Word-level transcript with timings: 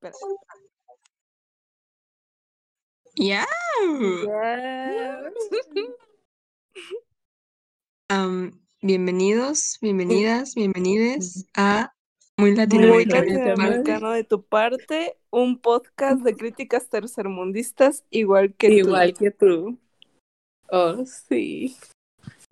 Espera. 0.00 0.14
¡Ya! 3.16 3.44
Am, 8.08 8.52
bienvenidos, 8.80 9.78
bienvenidas, 9.82 10.54
bienvenides 10.54 11.46
a 11.56 11.92
Muy 12.36 12.54
Latinoamericano. 12.54 13.22
de 13.22 13.26
tu 13.26 13.32
parte. 13.32 13.34
latinoamericano 13.34 14.12
de 14.12 14.22
tu 14.22 14.44
parte, 14.44 15.16
un 15.30 15.58
podcast 15.60 16.20
de 16.22 16.36
críticas 16.36 16.88
tercermundistas 16.88 18.04
igual 18.10 18.54
que 18.54 18.68
Igual 18.68 19.14
que 19.14 19.32
tú. 19.32 19.80
Oh, 20.70 21.04
sí. 21.06 21.76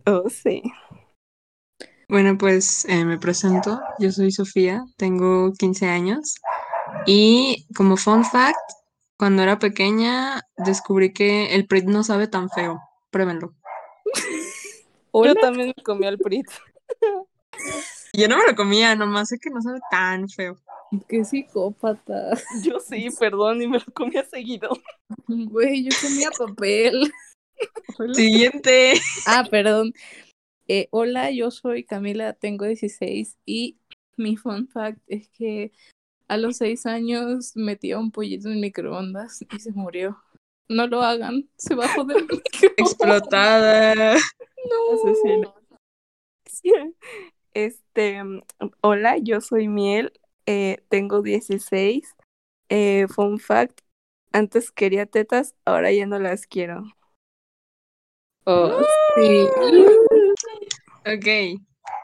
tú. 0.04 0.12
Oh, 0.12 0.28
sí. 0.28 0.64
Bueno, 2.08 2.36
pues 2.38 2.84
eh, 2.86 3.04
me 3.04 3.18
presento. 3.18 3.80
Yo 4.00 4.10
soy 4.10 4.32
Sofía, 4.32 4.84
tengo 4.96 5.52
15 5.52 5.86
años. 5.86 6.34
Y 7.06 7.66
como 7.74 7.96
fun 7.96 8.24
fact, 8.24 8.58
cuando 9.16 9.42
era 9.42 9.58
pequeña 9.58 10.42
descubrí 10.56 11.12
que 11.12 11.54
el 11.54 11.66
PRIT 11.66 11.84
no 11.84 12.02
sabe 12.02 12.26
tan 12.26 12.50
feo. 12.50 12.80
Pruébenlo. 13.10 13.54
Hola. 15.12 15.32
Yo 15.32 15.40
también 15.40 15.72
me 15.76 15.82
comí 15.82 16.06
al 16.06 16.18
Prit. 16.18 16.46
Yo 18.12 18.28
no 18.28 18.36
me 18.36 18.46
lo 18.46 18.54
comía, 18.54 18.94
nomás 18.94 19.28
sé 19.28 19.38
que 19.38 19.50
no 19.50 19.62
sabe 19.62 19.78
tan 19.90 20.28
feo. 20.28 20.56
Qué 21.08 21.24
psicópata. 21.24 22.32
Yo 22.62 22.80
sí, 22.80 23.08
perdón, 23.18 23.62
y 23.62 23.68
me 23.68 23.78
lo 23.78 23.92
comía 23.94 24.24
seguido. 24.24 24.70
Güey, 25.26 25.84
yo 25.84 25.96
comía 26.00 26.30
papel. 26.30 27.12
Siguiente. 28.12 28.94
Ah, 29.26 29.46
perdón. 29.50 29.92
Eh, 30.68 30.88
hola, 30.90 31.30
yo 31.30 31.50
soy 31.50 31.84
Camila, 31.84 32.32
tengo 32.32 32.64
16 32.64 33.38
y 33.46 33.78
mi 34.16 34.36
fun 34.36 34.68
fact 34.68 35.00
es 35.06 35.28
que 35.28 35.72
a 36.28 36.36
los 36.36 36.56
6 36.58 36.86
años 36.86 37.52
metía 37.56 37.98
un 37.98 38.10
pollito 38.10 38.48
en 38.48 38.60
microondas 38.60 39.44
y 39.50 39.60
se 39.60 39.72
murió. 39.72 40.22
No 40.68 40.86
lo 40.86 41.02
hagan, 41.02 41.48
se 41.56 41.74
va 41.74 41.84
a 41.84 41.94
joder 41.94 42.26
el. 42.28 42.42
Explotada. 42.76 44.16
Asesino. 44.94 45.54
Este, 47.54 48.20
hola, 48.80 49.18
yo 49.18 49.40
soy 49.40 49.68
Miel, 49.68 50.12
eh, 50.46 50.84
tengo 50.88 51.22
16. 51.22 52.14
Eh, 52.68 53.06
fun 53.08 53.38
fact, 53.38 53.80
antes 54.32 54.70
quería 54.72 55.06
tetas, 55.06 55.54
ahora 55.64 55.92
ya 55.92 56.06
no 56.06 56.18
las 56.18 56.46
quiero. 56.46 56.84
Oh, 58.44 58.82
sí. 59.14 59.46
Ok. 61.06 61.60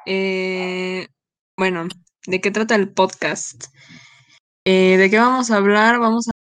eh, 0.06 1.08
bueno, 1.56 1.88
¿de 2.26 2.40
qué 2.40 2.50
trata 2.50 2.74
el 2.76 2.92
podcast? 2.92 3.66
Eh, 4.64 4.96
¿de 4.96 5.10
qué 5.10 5.18
vamos 5.18 5.50
a 5.50 5.56
hablar? 5.56 5.98
Vamos 5.98 6.28
a 6.28 6.32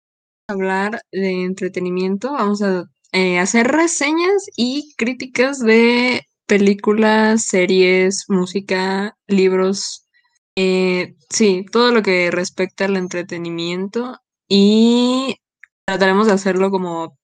hablar 0.52 1.02
de 1.12 1.44
entretenimiento, 1.44 2.32
vamos 2.32 2.62
a 2.62 2.84
eh, 3.12 3.38
hacer 3.40 3.68
reseñas 3.68 4.46
y 4.56 4.94
críticas 4.96 5.58
de 5.60 6.22
películas, 6.46 7.44
series, 7.44 8.26
música, 8.28 9.16
libros, 9.26 10.06
eh, 10.56 11.16
sí, 11.30 11.66
todo 11.72 11.92
lo 11.92 12.02
que 12.02 12.30
respecta 12.30 12.84
al 12.86 12.96
entretenimiento 12.96 14.18
y 14.48 15.36
trataremos 15.86 16.26
de 16.28 16.34
hacerlo 16.34 16.70
como 16.70 17.18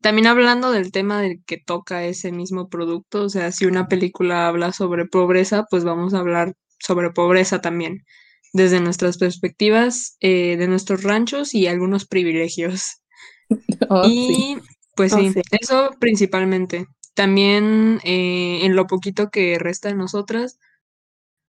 también 0.00 0.26
hablando 0.28 0.72
del 0.72 0.92
tema 0.92 1.20
del 1.22 1.42
que 1.46 1.58
toca 1.58 2.04
ese 2.04 2.32
mismo 2.32 2.68
producto, 2.68 3.24
o 3.24 3.28
sea, 3.30 3.52
si 3.52 3.66
una 3.66 3.88
película 3.88 4.48
habla 4.48 4.72
sobre 4.72 5.06
pobreza, 5.06 5.64
pues 5.70 5.84
vamos 5.84 6.14
a 6.14 6.20
hablar 6.20 6.54
sobre 6.80 7.10
pobreza 7.10 7.60
también, 7.60 8.04
desde 8.52 8.80
nuestras 8.80 9.18
perspectivas, 9.18 10.16
eh, 10.20 10.56
de 10.56 10.68
nuestros 10.68 11.02
ranchos 11.02 11.54
y 11.54 11.66
algunos 11.66 12.06
privilegios. 12.06 13.02
Oh, 13.88 14.02
sí. 14.04 14.10
Y 14.10 14.58
pues 14.96 15.12
Oh, 15.12 15.18
sí, 15.18 15.32
sí. 15.32 15.40
eso 15.60 15.90
principalmente. 16.00 16.86
También 17.14 18.00
eh, 18.02 18.60
en 18.64 18.74
lo 18.74 18.88
poquito 18.88 19.30
que 19.30 19.56
resta 19.58 19.88
de 19.88 19.94
nosotras, 19.94 20.58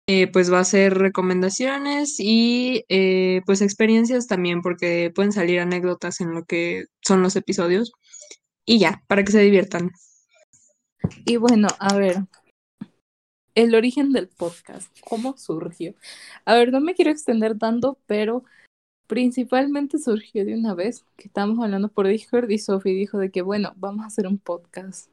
eh, 0.09 0.27
pues 0.31 0.51
va 0.51 0.59
a 0.59 0.63
ser 0.65 0.97
recomendaciones 0.97 2.15
y 2.19 2.85
eh, 2.89 3.41
pues 3.45 3.61
experiencias 3.61 4.27
también, 4.27 4.61
porque 4.61 5.11
pueden 5.13 5.33
salir 5.33 5.59
anécdotas 5.59 6.21
en 6.21 6.33
lo 6.33 6.45
que 6.45 6.85
son 7.01 7.21
los 7.21 7.35
episodios. 7.35 7.91
Y 8.65 8.79
ya, 8.79 9.03
para 9.07 9.23
que 9.23 9.31
se 9.31 9.41
diviertan. 9.41 9.91
Y 11.25 11.37
bueno, 11.37 11.67
a 11.79 11.93
ver, 11.95 12.17
el 13.57 13.73
origen 13.73 14.11
del 14.11 14.27
podcast, 14.27 14.95
¿cómo 15.03 15.35
surgió? 15.35 15.95
A 16.45 16.53
ver, 16.53 16.71
no 16.71 16.79
me 16.79 16.93
quiero 16.93 17.09
extender 17.09 17.57
tanto, 17.57 17.97
pero 18.05 18.43
principalmente 19.07 19.97
surgió 19.97 20.45
de 20.45 20.53
una 20.53 20.75
vez 20.75 21.03
que 21.15 21.27
estábamos 21.27 21.63
hablando 21.63 21.89
por 21.89 22.07
Discord 22.07 22.51
y 22.51 22.59
Sophie 22.59 22.93
dijo 22.93 23.17
de 23.17 23.31
que, 23.31 23.41
bueno, 23.41 23.73
vamos 23.77 24.03
a 24.03 24.07
hacer 24.09 24.27
un 24.27 24.37
podcast. 24.37 25.09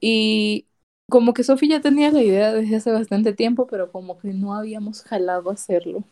Y 0.00 0.66
como 1.10 1.34
que 1.34 1.42
Sophie 1.42 1.70
ya 1.70 1.80
tenía 1.80 2.12
la 2.12 2.22
idea 2.22 2.52
desde 2.52 2.76
hace 2.76 2.92
bastante 2.92 3.32
tiempo, 3.32 3.66
pero 3.66 3.90
como 3.90 4.20
que 4.20 4.32
no 4.32 4.54
habíamos 4.54 5.02
jalado 5.02 5.50
hacerlo. 5.50 6.04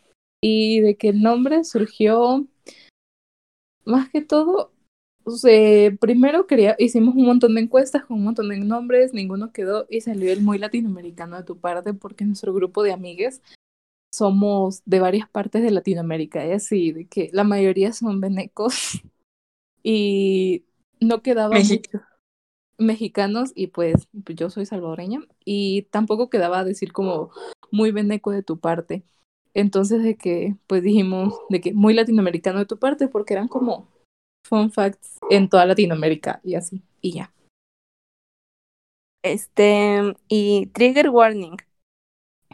Y 0.42 0.80
de 0.80 0.96
que 0.96 1.10
el 1.10 1.22
nombre 1.22 1.62
surgió 1.62 2.44
más 3.84 4.10
que 4.10 4.20
todo 4.20 4.72
o 5.26 5.32
sea, 5.32 5.90
primero 6.00 6.46
quería, 6.46 6.76
hicimos 6.78 7.16
un 7.16 7.26
montón 7.26 7.56
de 7.56 7.62
encuestas 7.62 8.04
con 8.04 8.18
un 8.18 8.24
montón 8.24 8.48
de 8.48 8.58
nombres, 8.58 9.12
ninguno 9.12 9.52
quedó 9.52 9.84
y 9.90 10.00
salió 10.00 10.32
el 10.32 10.40
muy 10.40 10.56
latinoamericano 10.58 11.36
de 11.36 11.42
tu 11.42 11.58
parte 11.58 11.94
porque 11.94 12.24
nuestro 12.24 12.54
grupo 12.54 12.84
de 12.84 12.92
amigues 12.92 13.42
somos 14.12 14.82
de 14.84 15.00
varias 15.00 15.28
partes 15.28 15.64
de 15.64 15.72
Latinoamérica, 15.72 16.46
y 16.46 16.52
así, 16.52 16.92
de 16.92 17.06
que 17.08 17.28
la 17.32 17.42
mayoría 17.42 17.92
son 17.92 18.20
venecos 18.20 19.02
y 19.82 20.64
no 21.00 21.22
quedaba 21.22 21.58
mucho 21.58 21.80
mexicanos 22.78 23.50
y 23.56 23.66
pues, 23.68 24.06
pues 24.24 24.38
yo 24.38 24.48
soy 24.48 24.64
salvadoreña 24.64 25.22
y 25.44 25.82
tampoco 25.90 26.30
quedaba 26.30 26.62
decir 26.62 26.92
como 26.92 27.30
muy 27.72 27.90
veneco 27.90 28.30
de 28.30 28.44
tu 28.44 28.60
parte. 28.60 29.02
Entonces 29.54 30.04
de 30.04 30.16
que 30.16 30.54
pues 30.66 30.82
dijimos 30.82 31.34
de 31.48 31.60
que 31.60 31.72
muy 31.72 31.94
latinoamericano 31.94 32.60
de 32.60 32.66
tu 32.66 32.78
parte 32.78 33.08
porque 33.08 33.34
eran 33.34 33.48
como 33.48 33.88
fun 34.46 34.70
facts 34.70 35.18
en 35.30 35.48
toda 35.48 35.66
Latinoamérica 35.66 36.40
y 36.42 36.54
así, 36.54 36.82
y 37.00 37.12
ya. 37.12 37.32
Este, 39.22 40.14
y 40.28 40.66
trigger 40.66 41.10
warning. 41.10 41.56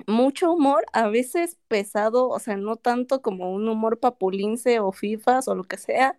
Mucho 0.06 0.52
humor, 0.52 0.84
a 0.92 1.08
veces 1.08 1.58
pesado, 1.68 2.28
o 2.28 2.38
sea, 2.38 2.56
no 2.56 2.76
tanto 2.76 3.20
como 3.22 3.52
un 3.52 3.68
humor 3.68 4.00
papulince 4.00 4.80
o 4.80 4.90
fifas 4.90 5.48
o 5.48 5.54
lo 5.54 5.64
que 5.64 5.76
sea, 5.76 6.18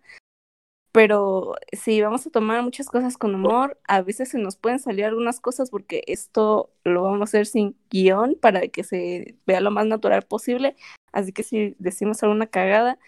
pero 0.94 1.56
sí, 1.72 2.00
vamos 2.02 2.24
a 2.24 2.30
tomar 2.30 2.62
muchas 2.62 2.86
cosas 2.86 3.18
con 3.18 3.34
humor. 3.34 3.80
A 3.88 4.00
veces 4.02 4.28
se 4.28 4.38
nos 4.38 4.54
pueden 4.54 4.78
salir 4.78 5.04
algunas 5.04 5.40
cosas 5.40 5.68
porque 5.68 6.04
esto 6.06 6.70
lo 6.84 7.02
vamos 7.02 7.20
a 7.20 7.24
hacer 7.24 7.46
sin 7.46 7.76
guion 7.90 8.36
para 8.40 8.68
que 8.68 8.84
se 8.84 9.36
vea 9.44 9.60
lo 9.60 9.72
más 9.72 9.86
natural 9.86 10.22
posible. 10.22 10.76
Así 11.10 11.32
que 11.32 11.42
si 11.42 11.74
decimos 11.80 12.22
alguna 12.22 12.46
cagada, 12.46 13.00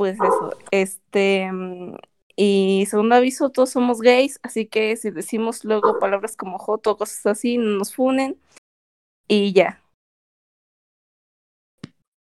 pues 0.00 0.14
eso. 0.14 0.56
Este, 0.70 1.50
y 2.34 2.86
segundo 2.88 3.16
aviso, 3.16 3.50
todos 3.50 3.68
somos 3.68 4.00
gays, 4.00 4.40
así 4.42 4.64
que 4.64 4.96
si 4.96 5.10
decimos 5.10 5.62
luego 5.62 5.98
palabras 5.98 6.38
como 6.38 6.58
joto 6.58 6.92
o 6.92 6.96
cosas 6.96 7.26
así, 7.26 7.58
no 7.58 7.76
nos 7.76 7.94
funen. 7.94 8.38
Y 9.28 9.52
ya. 9.52 9.82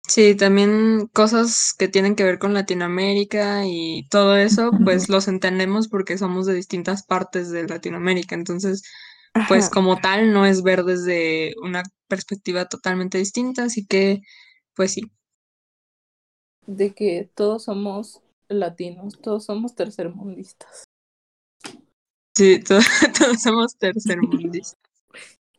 Sí, 0.04 0.34
también 0.34 1.06
cosas 1.12 1.72
que 1.78 1.86
tienen 1.86 2.16
que 2.16 2.24
ver 2.24 2.40
con 2.40 2.54
Latinoamérica 2.54 3.64
y 3.64 4.08
todo 4.08 4.36
eso, 4.36 4.72
pues 4.84 5.08
los 5.08 5.28
entendemos 5.28 5.86
porque 5.86 6.18
somos 6.18 6.46
de 6.46 6.54
distintas 6.54 7.06
partes 7.06 7.50
de 7.50 7.68
Latinoamérica. 7.68 8.34
Entonces, 8.34 8.82
pues 9.46 9.66
Ajá. 9.66 9.70
como 9.70 9.96
tal, 9.96 10.32
no 10.32 10.44
es 10.44 10.64
ver 10.64 10.82
desde 10.82 11.54
una 11.62 11.84
perspectiva 12.08 12.64
totalmente 12.64 13.18
distinta, 13.18 13.62
así 13.62 13.86
que, 13.86 14.22
pues 14.74 14.94
sí. 14.94 15.02
De 16.70 16.94
que 16.94 17.28
todos 17.34 17.64
somos 17.64 18.22
latinos, 18.48 19.18
todos 19.20 19.44
somos 19.44 19.74
tercermundistas. 19.74 20.84
Sí, 22.36 22.60
to- 22.60 22.78
todos 23.18 23.42
somos 23.42 23.76
tercermundistas. 23.76 24.76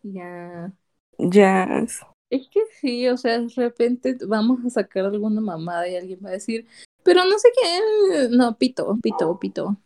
Ya. 0.03 0.71
Ya. 1.17 1.85
Es 2.29 2.47
que 2.47 2.61
sí, 2.79 3.09
o 3.09 3.17
sea, 3.17 3.39
de 3.39 3.49
repente 3.49 4.17
vamos 4.25 4.63
a 4.65 4.69
sacar 4.69 5.03
alguna 5.03 5.41
mamada 5.41 5.85
y 5.89 5.97
alguien 5.97 6.19
va 6.23 6.29
a 6.29 6.33
decir, 6.33 6.65
pero 7.03 7.25
no 7.25 7.37
sé 7.37 7.49
qué, 7.61 8.29
no, 8.29 8.57
pito, 8.57 8.97
pito, 9.03 9.37
pito. 9.37 9.77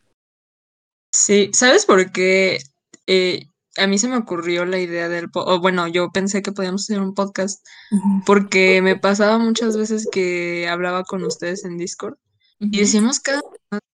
Sí, 1.11 1.49
¿sabes 1.53 1.87
por 1.87 2.11
qué? 2.11 2.59
Eh, 3.07 3.49
a 3.77 3.87
mí 3.87 3.97
se 3.97 4.07
me 4.07 4.17
ocurrió 4.17 4.65
la 4.65 4.79
idea 4.79 5.09
del, 5.09 5.29
o 5.33 5.59
bueno, 5.59 5.87
yo 5.87 6.09
pensé 6.11 6.41
que 6.41 6.51
podíamos 6.51 6.83
hacer 6.83 6.99
un 6.99 7.13
podcast 7.13 7.65
porque 8.25 8.81
me 8.81 8.95
pasaba 8.95 9.37
muchas 9.37 9.77
veces 9.77 10.07
que 10.11 10.67
hablaba 10.67 11.03
con 11.03 11.23
ustedes 11.23 11.65
en 11.65 11.77
Discord 11.77 12.15
y 12.59 12.79
decíamos 12.79 13.19
cada 13.19 13.41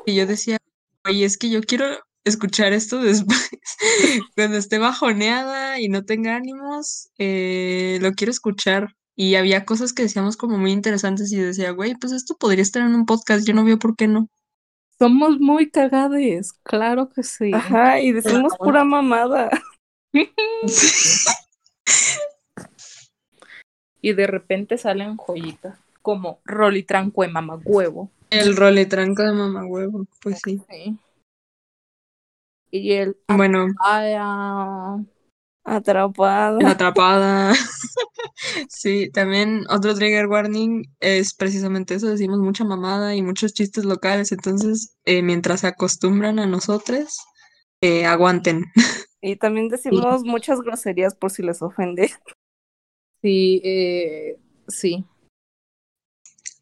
y 0.05 0.15
yo 0.15 0.27
decía, 0.27 0.59
oye, 1.07 1.25
es 1.25 1.39
que 1.39 1.51
yo 1.51 1.61
quiero 1.63 1.87
escuchar 2.25 2.73
esto 2.73 2.99
después, 3.01 3.51
cuando 4.37 4.57
esté 4.57 4.79
bajoneada 4.79 5.81
y 5.81 5.89
no 5.89 6.05
tenga 6.05 6.37
ánimos, 6.37 7.09
eh, 7.19 7.99
lo 8.03 8.13
quiero 8.13 8.31
escuchar 8.31 8.95
y 9.17 9.35
había 9.35 9.65
cosas 9.65 9.93
que 9.93 10.05
decíamos 10.05 10.37
como 10.37 10.59
muy 10.59 10.73
interesantes 10.73 11.33
y 11.33 11.37
decía, 11.37 11.71
güey, 11.73 11.95
pues 11.95 12.13
esto 12.13 12.37
podría 12.39 12.63
estar 12.63 12.83
en 12.83 12.95
un 12.95 13.07
podcast, 13.07 13.47
yo 13.47 13.55
no 13.55 13.65
veo 13.65 13.79
por 13.79 13.97
qué 13.97 14.09
no. 14.09 14.29
Somos 15.01 15.41
muy 15.41 15.71
cagades, 15.71 16.53
claro 16.63 17.09
que 17.09 17.23
sí. 17.23 17.53
Ajá, 17.55 18.01
y 18.01 18.13
decimos 18.13 18.53
pura 18.59 18.85
mamada. 18.85 19.49
Y 24.03 24.15
de 24.15 24.27
repente 24.27 24.79
salen 24.79 25.17
joyitas, 25.17 25.79
como 26.01 26.41
rolitranco 26.45 27.23
de 27.23 27.29
mamagüevo. 27.29 28.11
El 28.31 28.57
roletranco 28.57 29.23
de 29.23 29.33
mamá 29.33 29.67
huevo, 29.67 30.07
pues 30.23 30.41
sí. 30.43 30.63
Sí. 30.71 30.99
Y 32.71 32.93
el 32.93 33.17
Bueno, 33.29 33.67
Atrapada. 35.65 36.53
la 36.53 36.71
atrapada. 36.71 37.53
Sí, 38.69 39.11
también 39.11 39.65
otro 39.69 39.95
trigger 39.95 40.27
warning 40.27 40.85
es 41.01 41.35
precisamente 41.35 41.95
eso, 41.95 42.09
decimos 42.09 42.39
mucha 42.39 42.65
mamada 42.65 43.15
y 43.15 43.23
muchos 43.23 43.53
chistes 43.55 43.85
locales, 43.85 44.33
entonces 44.33 44.97
eh, 45.05 45.23
mientras 45.23 45.61
se 45.61 45.67
acostumbran 45.69 46.39
a 46.39 46.47
nosotros, 46.47 47.19
eh, 47.81 48.05
aguanten. 48.07 48.65
Y 49.21 49.37
también 49.37 49.69
decimos 50.15 50.25
muchas 50.25 50.61
groserías 50.61 51.15
por 51.15 51.31
si 51.31 51.43
les 51.43 51.63
ofende. 51.63 52.11
sí, 53.23 53.61
eh, 53.65 54.39
sí. 54.69 55.05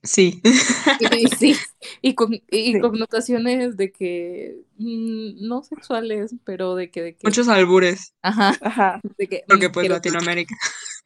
Sí. 0.02 0.40
Y, 1.00 1.28
sí, 1.28 1.54
y, 2.02 2.14
con, 2.14 2.34
y 2.34 2.72
Sí. 2.72 2.80
connotaciones 2.80 3.76
de 3.76 3.92
que 3.92 4.62
mm, 4.78 5.46
no 5.46 5.62
sexuales, 5.62 6.34
pero 6.44 6.74
de 6.74 6.90
que, 6.90 7.02
de 7.02 7.14
que, 7.14 7.26
Muchos 7.26 7.48
albures, 7.48 8.14
ajá, 8.22 8.56
Ajá, 8.60 9.00
de 9.16 9.28
que 9.28 9.44
porque 9.46 9.68
mm, 9.68 9.72
pues 9.72 9.88
Latinoamérica, 9.88 10.56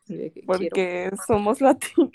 quiero- 0.06 0.32
porque 0.46 1.10
somos 1.26 1.60
latinos. 1.60 2.10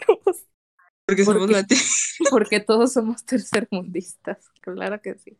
porque 1.07 1.23
somos 1.25 1.41
Porque- 1.41 1.53
latinos. 1.53 2.15
porque 2.31 2.59
todos 2.59 2.93
somos 2.93 3.25
tercermundistas, 3.25 4.37
claro 4.61 5.01
que 5.01 5.15
sí. 5.15 5.37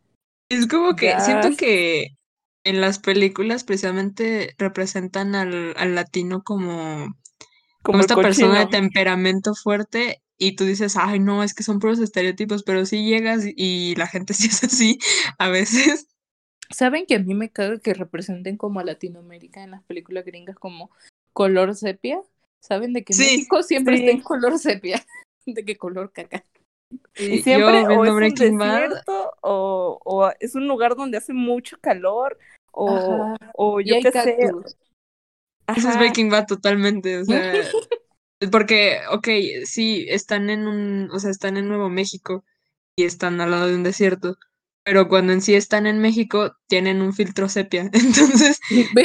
Es 0.49 0.67
como 0.67 0.95
que 0.95 1.07
Ya. 1.07 1.19
siento 1.19 1.49
que 1.57 2.15
en 2.65 2.81
las 2.81 2.99
películas 2.99 3.63
precisamente 3.63 4.55
representan 4.57 5.35
al, 5.35 5.73
al 5.77 5.95
latino 5.95 6.43
como, 6.43 7.07
como 7.83 7.99
esta 7.99 8.15
persona 8.15 8.59
de 8.59 8.67
temperamento 8.67 9.53
fuerte 9.55 10.21
y 10.37 10.55
tú 10.55 10.65
dices, 10.65 10.95
ay, 10.97 11.19
no, 11.19 11.43
es 11.43 11.53
que 11.53 11.63
son 11.63 11.79
puros 11.79 11.99
estereotipos, 11.99 12.63
pero 12.63 12.85
sí 12.85 13.05
llegas 13.05 13.45
y, 13.45 13.53
y 13.57 13.95
la 13.95 14.07
gente 14.07 14.33
sí 14.33 14.47
es 14.47 14.63
así 14.63 14.99
a 15.37 15.49
veces. 15.49 16.07
¿Saben 16.69 17.05
que 17.05 17.15
a 17.15 17.19
mí 17.19 17.33
me 17.33 17.49
caga 17.49 17.79
que 17.79 17.93
representen 17.93 18.57
como 18.57 18.79
a 18.81 18.83
Latinoamérica 18.83 19.63
en 19.63 19.71
las 19.71 19.83
películas 19.83 20.25
gringas 20.25 20.57
como 20.57 20.91
color 21.33 21.75
sepia? 21.75 22.19
¿Saben 22.61 22.93
de 22.93 23.03
que 23.03 23.13
Sí, 23.13 23.23
México 23.23 23.63
siempre 23.63 23.97
sí. 23.97 24.03
está 24.03 24.17
en 24.17 24.21
color 24.23 24.57
sepia? 24.59 25.05
¿De 25.45 25.63
qué 25.63 25.77
color 25.77 26.11
caca? 26.11 26.45
Y 27.17 27.37
yo 27.37 27.43
siempre 27.43 27.65
o 27.65 27.71
viendo 27.87 28.03
es 28.03 28.09
un 28.09 28.15
Breaking 28.17 28.57
Bad, 28.57 28.81
desierto 28.81 29.33
o, 29.41 29.99
o 30.03 30.31
es 30.39 30.55
un 30.55 30.67
lugar 30.67 30.95
donde 30.95 31.17
hace 31.17 31.33
mucho 31.33 31.77
calor 31.81 32.37
o, 32.71 32.89
Ajá. 32.89 33.51
o 33.55 33.81
yo 33.81 33.95
qué 34.01 34.11
sé. 34.11 34.37
Eso 35.75 35.89
es 35.89 35.97
Breaking 35.97 36.29
Bad 36.29 36.45
totalmente, 36.47 37.17
o 37.17 37.25
sea, 37.25 37.53
porque, 38.51 38.99
ok, 39.11 39.27
sí, 39.65 40.05
están 40.07 40.49
en 40.49 40.67
un, 40.67 41.09
o 41.11 41.19
sea, 41.19 41.29
están 41.29 41.57
en 41.57 41.67
Nuevo 41.67 41.89
México 41.89 42.45
y 42.95 43.03
están 43.03 43.41
al 43.41 43.51
lado 43.51 43.67
de 43.67 43.75
un 43.75 43.83
desierto, 43.83 44.37
pero 44.87 45.09
cuando 45.09 45.33
en 45.33 45.41
sí 45.41 45.53
están 45.53 45.85
en 45.85 45.99
México 45.99 46.53
tienen 46.67 47.01
un 47.01 47.13
filtro 47.13 47.49
sepia, 47.49 47.81
entonces 47.93 48.57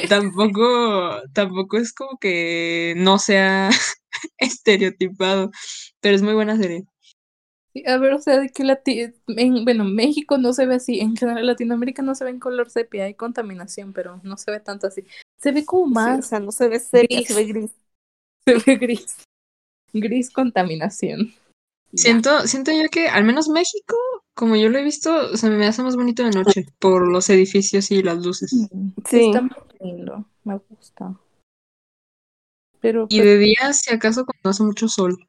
tampoco, 0.07 1.21
tampoco 1.35 1.77
es 1.77 1.93
como 1.93 2.19
que 2.21 2.95
no 2.97 3.19
sea 3.19 3.71
estereotipado, 4.39 5.51
pero 6.01 6.15
es 6.15 6.23
muy 6.23 6.35
buena 6.35 6.57
serie. 6.57 6.85
sí, 7.73 7.85
A 7.87 7.99
ver, 7.99 8.13
o 8.15 8.19
sea, 8.19 8.39
de 8.41 8.51
que 8.51 8.65
Lati- 8.65 9.15
en, 9.29 9.65
bueno, 9.65 9.85
México 9.85 10.39
no 10.39 10.53
se 10.53 10.67
ve 10.67 10.75
así, 10.77 11.01
en 11.01 11.17
general 11.17 11.47
Latinoamérica 11.47 12.03
no 12.03 12.15
se 12.15 12.25
ve 12.25 12.31
en 12.31 12.41
color 12.41 12.71
sepia, 12.71 13.05
hay 13.05 13.15
contaminación, 13.15 13.93
pero 13.93 14.21
no 14.25 14.37
se 14.37 14.51
ve 14.51 14.61
tanto 14.61 14.87
así. 14.87 15.05
Se 15.39 15.53
ve 15.53 15.65
como 15.65 15.87
sí, 15.93 16.19
o 16.19 16.23
más, 16.23 16.27
sea, 16.27 16.41
no 16.41 16.53
se 16.53 16.69
ve 16.69 16.81
sepia, 16.81 17.23
gris. 17.23 17.27
se 17.27 17.35
ve 17.35 17.45
gris. 17.47 17.71
se 18.47 18.55
ve 18.59 18.77
gris. 18.77 19.17
Gris 19.95 20.31
contaminación. 20.31 21.35
Ya. 21.93 22.23
Siento, 22.23 22.47
siento 22.47 22.71
yo 22.73 22.89
que 22.91 23.09
al 23.09 23.25
menos 23.25 23.49
México, 23.49 23.97
como 24.35 24.57
yo 24.57 24.69
lo 24.69 24.79
he 24.79 24.85
visto, 24.85 25.37
se 25.37 25.51
me 25.51 25.67
hace 25.67 25.83
más 25.83 25.97
bonito 25.97 26.23
de 26.23 26.31
noche 26.31 26.67
por 26.79 27.07
los 27.07 27.29
edificios 27.31 27.91
y 27.91 28.03
las 28.03 28.25
luces. 28.25 28.51
Sí. 28.51 29.27
Está 29.27 29.43
muy 29.43 29.51
lindo, 29.81 30.25
me 30.45 30.59
gusta. 30.69 31.15
Pero, 32.81 33.07
Y 33.11 33.21
de 33.21 33.39
día, 33.39 33.73
si 33.73 33.95
acaso, 33.95 34.25
cuando 34.25 34.51
hace 34.51 34.63
mucho 34.65 34.89
sol. 34.89 35.29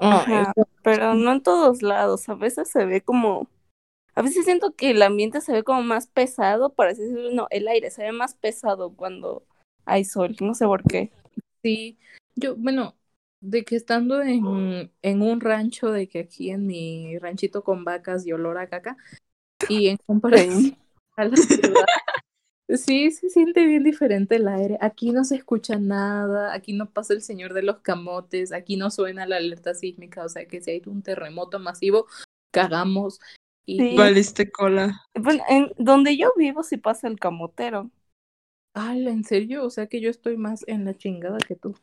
Ajá, 0.00 0.52
pero 0.82 1.14
no 1.14 1.32
en 1.32 1.42
todos 1.42 1.82
lados, 1.82 2.28
a 2.28 2.34
veces 2.34 2.70
se 2.70 2.84
ve 2.84 3.00
como, 3.00 3.48
a 4.14 4.22
veces 4.22 4.44
siento 4.44 4.74
que 4.74 4.90
el 4.90 5.02
ambiente 5.02 5.40
se 5.40 5.52
ve 5.52 5.64
como 5.64 5.82
más 5.82 6.06
pesado, 6.06 6.70
por 6.70 6.86
así 6.86 7.02
decirlo, 7.02 7.32
no, 7.32 7.46
el 7.50 7.66
aire 7.66 7.90
se 7.90 8.02
ve 8.02 8.12
más 8.12 8.34
pesado 8.34 8.92
cuando 8.94 9.44
hay 9.86 10.04
sol, 10.04 10.36
no 10.40 10.54
sé 10.54 10.66
por 10.66 10.84
qué. 10.84 11.10
Sí, 11.62 11.98
yo, 12.36 12.54
bueno, 12.54 12.94
de 13.40 13.64
que 13.64 13.76
estando 13.76 14.22
en, 14.22 14.90
en 15.02 15.22
un 15.22 15.40
rancho, 15.40 15.90
de 15.92 16.08
que 16.08 16.20
aquí 16.20 16.50
en 16.50 16.66
mi 16.66 17.18
ranchito 17.18 17.62
con 17.62 17.84
vacas 17.84 18.26
y 18.26 18.32
olor 18.32 18.58
a 18.58 18.68
caca, 18.68 18.96
y 19.68 19.88
en 19.88 19.96
comparación 20.06 20.76
a 21.16 21.24
la 21.24 21.36
ciudad, 21.36 21.86
sí, 22.68 23.10
se 23.10 23.30
siente 23.30 23.64
bien 23.64 23.84
diferente 23.84 24.36
el 24.36 24.48
aire. 24.48 24.78
Aquí 24.80 25.10
no 25.10 25.24
se 25.24 25.36
escucha 25.36 25.78
nada, 25.78 26.52
aquí 26.52 26.72
no 26.72 26.90
pasa 26.90 27.14
el 27.14 27.22
señor 27.22 27.54
de 27.54 27.62
los 27.62 27.80
camotes, 27.80 28.52
aquí 28.52 28.76
no 28.76 28.90
suena 28.90 29.26
la 29.26 29.36
alerta 29.36 29.74
sísmica, 29.74 30.24
o 30.24 30.28
sea 30.28 30.46
que 30.46 30.60
si 30.60 30.70
hay 30.72 30.82
un 30.86 31.02
terremoto 31.02 31.58
masivo, 31.58 32.06
cagamos. 32.50 33.20
Y, 33.66 33.78
Sí. 33.78 33.96
Valiste 33.98 34.50
cola. 34.50 35.02
Bueno, 35.14 35.44
en 35.46 35.70
donde 35.76 36.16
yo 36.16 36.32
vivo 36.36 36.62
sí 36.62 36.78
pasa 36.78 37.06
el 37.06 37.18
camotero, 37.18 37.90
Ala, 38.72 39.10
¿en 39.10 39.24
serio? 39.24 39.64
O 39.64 39.70
sea 39.70 39.88
que 39.88 40.00
yo 40.00 40.08
estoy 40.08 40.36
más 40.36 40.64
en 40.68 40.84
la 40.84 40.96
chingada 40.96 41.38
que 41.38 41.56
tú. 41.56 41.74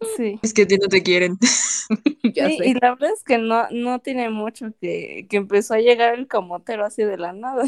Sí. 0.00 0.40
Es 0.42 0.52
que 0.54 0.62
a 0.62 0.66
ti 0.66 0.76
no 0.78 0.88
te 0.88 1.02
quieren. 1.02 1.38
Ya 2.34 2.50
Sí, 2.50 2.52
sé. 2.52 2.64
y 2.64 2.74
la 2.74 2.90
verdad 2.94 3.10
es 3.14 3.22
que 3.22 3.38
no, 3.38 3.68
no 3.70 4.00
tiene 4.00 4.28
mucho 4.30 4.66
que, 4.80 5.26
que 5.30 5.36
empezó 5.36 5.74
a 5.74 5.78
llegar 5.78 6.14
el 6.14 6.26
camotero 6.26 6.84
así 6.84 7.02
de 7.04 7.16
la 7.16 7.32
nada. 7.32 7.64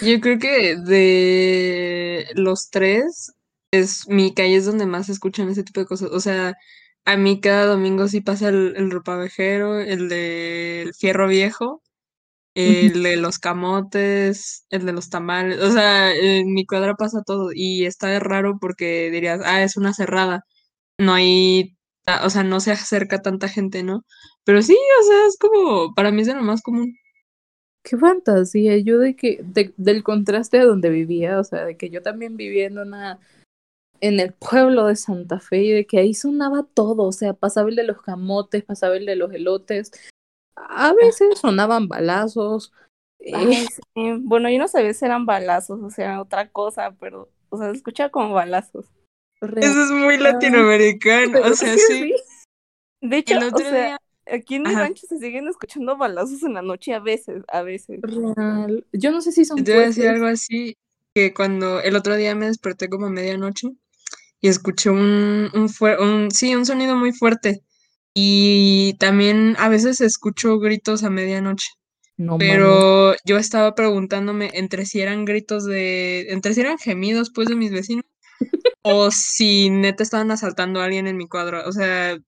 Yo 0.00 0.20
creo 0.20 0.38
que 0.38 0.76
de 0.76 2.26
los 2.34 2.70
tres, 2.70 3.32
es 3.72 4.08
mi 4.08 4.32
calle 4.34 4.56
es 4.56 4.64
donde 4.66 4.86
más 4.86 5.06
se 5.06 5.12
escuchan 5.12 5.48
ese 5.48 5.64
tipo 5.64 5.80
de 5.80 5.86
cosas. 5.86 6.10
O 6.12 6.20
sea, 6.20 6.54
a 7.04 7.16
mí 7.16 7.40
cada 7.40 7.66
domingo 7.66 8.06
sí 8.08 8.20
pasa 8.20 8.48
el, 8.48 8.74
el 8.76 8.90
ropavejero, 8.90 9.80
el 9.80 10.08
del 10.08 10.94
fierro 10.94 11.26
viejo, 11.28 11.82
el 12.54 13.02
de 13.02 13.16
los 13.16 13.38
camotes, 13.38 14.66
el 14.70 14.84
de 14.86 14.92
los 14.92 15.10
tamales. 15.10 15.60
O 15.60 15.70
sea, 15.70 16.14
en 16.14 16.52
mi 16.52 16.66
cuadra 16.66 16.94
pasa 16.94 17.22
todo. 17.24 17.50
Y 17.54 17.84
está 17.86 18.18
raro 18.18 18.58
porque 18.60 19.10
dirías, 19.10 19.40
ah, 19.44 19.62
es 19.62 19.76
una 19.76 19.92
cerrada. 19.94 20.44
No 20.98 21.14
hay, 21.14 21.76
ta- 22.04 22.24
o 22.26 22.30
sea, 22.30 22.42
no 22.42 22.60
se 22.60 22.72
acerca 22.72 23.22
tanta 23.22 23.48
gente, 23.48 23.82
¿no? 23.82 24.04
Pero 24.44 24.62
sí, 24.62 24.76
o 25.00 25.04
sea, 25.04 25.26
es 25.26 25.38
como, 25.38 25.94
para 25.94 26.10
mí 26.10 26.22
es 26.22 26.26
de 26.28 26.34
lo 26.34 26.42
más 26.42 26.62
común. 26.62 26.96
Qué 27.84 27.96
fantasía, 27.96 28.76
yo 28.78 28.98
de 28.98 29.14
que, 29.14 29.40
de- 29.42 29.72
del 29.76 30.02
contraste 30.02 30.58
a 30.58 30.64
donde 30.64 30.90
vivía, 30.90 31.38
o 31.38 31.44
sea, 31.44 31.64
de 31.64 31.76
que 31.76 31.90
yo 31.90 32.02
también 32.02 32.36
vivía 32.36 32.66
en 32.66 32.78
una, 32.78 33.20
en 34.00 34.20
el 34.20 34.32
pueblo 34.32 34.86
de 34.86 34.96
Santa 34.96 35.40
Fe 35.40 35.62
y 35.62 35.70
de 35.70 35.86
que 35.86 35.98
ahí 35.98 36.12
sonaba 36.12 36.66
todo, 36.74 37.04
o 37.04 37.12
sea, 37.12 37.34
pasaba 37.34 37.68
el 37.68 37.76
de 37.76 37.84
los 37.84 38.02
camotes, 38.02 38.64
pasaba 38.64 38.96
el 38.96 39.06
de 39.06 39.16
los 39.16 39.32
elotes, 39.32 39.92
a 40.68 40.92
veces 40.94 41.38
sonaban 41.38 41.88
balazos, 41.88 42.72
eh, 43.20 43.34
Ay, 43.34 43.66
sí. 43.66 43.82
Bueno, 44.22 44.48
yo 44.50 44.58
no 44.58 44.68
sabía 44.68 44.94
si 44.94 45.04
eran 45.04 45.26
balazos 45.26 45.80
o 45.82 45.90
sea, 45.90 46.20
otra 46.20 46.48
cosa, 46.50 46.92
pero, 47.00 47.28
o 47.50 47.58
sea, 47.58 47.70
se 47.70 47.76
escucha 47.76 48.10
como 48.10 48.32
balazos. 48.34 48.86
real- 49.40 49.70
Eso 49.70 49.82
es 49.82 49.90
muy 49.90 50.16
latinoamericano, 50.18 51.30
pero 51.32 51.52
o 51.52 51.54
sea, 51.54 51.74
sí, 51.76 51.80
sí. 51.86 52.14
De 53.00 53.18
hecho, 53.18 53.34
El 53.36 53.42
o 53.42 53.46
otro 53.46 53.60
sea, 53.60 53.70
día, 53.70 53.98
aquí 54.26 54.56
en 54.56 54.66
Ajá. 54.66 54.80
rancho 54.80 55.06
se 55.06 55.18
siguen 55.18 55.48
escuchando 55.48 55.96
balazos 55.96 56.42
en 56.42 56.54
la 56.54 56.62
noche 56.62 56.94
a 56.94 57.00
veces, 57.00 57.44
a 57.48 57.62
veces. 57.62 58.00
real. 58.02 58.84
Yo 58.92 59.10
no 59.12 59.20
sé 59.20 59.32
si 59.32 59.44
son 59.44 59.58
yo 59.58 59.64
te 59.64 59.74
voy 59.74 59.84
a 59.84 59.86
decir 59.86 60.08
algo 60.08 60.26
así, 60.26 60.76
que 61.14 61.32
cuando 61.34 61.80
el 61.80 61.96
otro 61.96 62.16
día 62.16 62.34
me 62.34 62.46
desperté 62.46 62.88
como 62.88 63.06
a 63.06 63.10
medianoche 63.10 63.68
y 64.40 64.48
escuché 64.48 64.90
un, 64.90 65.50
un, 65.54 65.68
fue- 65.68 65.98
un, 65.98 66.30
sí, 66.30 66.54
un 66.54 66.66
sonido 66.66 66.96
muy 66.96 67.12
fuerte. 67.12 67.62
Y 68.20 68.94
también 68.98 69.54
a 69.58 69.68
veces 69.68 70.00
escucho 70.00 70.58
gritos 70.58 71.04
a 71.04 71.10
medianoche, 71.10 71.68
No 72.18 72.36
pero 72.38 73.14
yo 73.24 73.36
estaba 73.38 73.74
preguntándome 73.76 74.50
entre 74.54 74.86
si 74.86 75.00
eran 75.00 75.24
gritos 75.24 75.64
de, 75.64 76.32
entre 76.32 76.54
si 76.54 76.62
eran 76.62 76.78
gemidos 76.78 77.30
pues 77.32 77.48
de 77.48 77.54
mis 77.56 77.70
vecinos 77.70 78.04
o 78.82 79.10
si 79.12 79.70
neta 79.70 80.02
estaban 80.02 80.30
asaltando 80.32 80.80
a 80.80 80.86
alguien 80.86 81.06
en 81.06 81.16
mi 81.16 81.28
cuadro. 81.28 81.62
O 81.68 81.72
sea, 81.72 82.18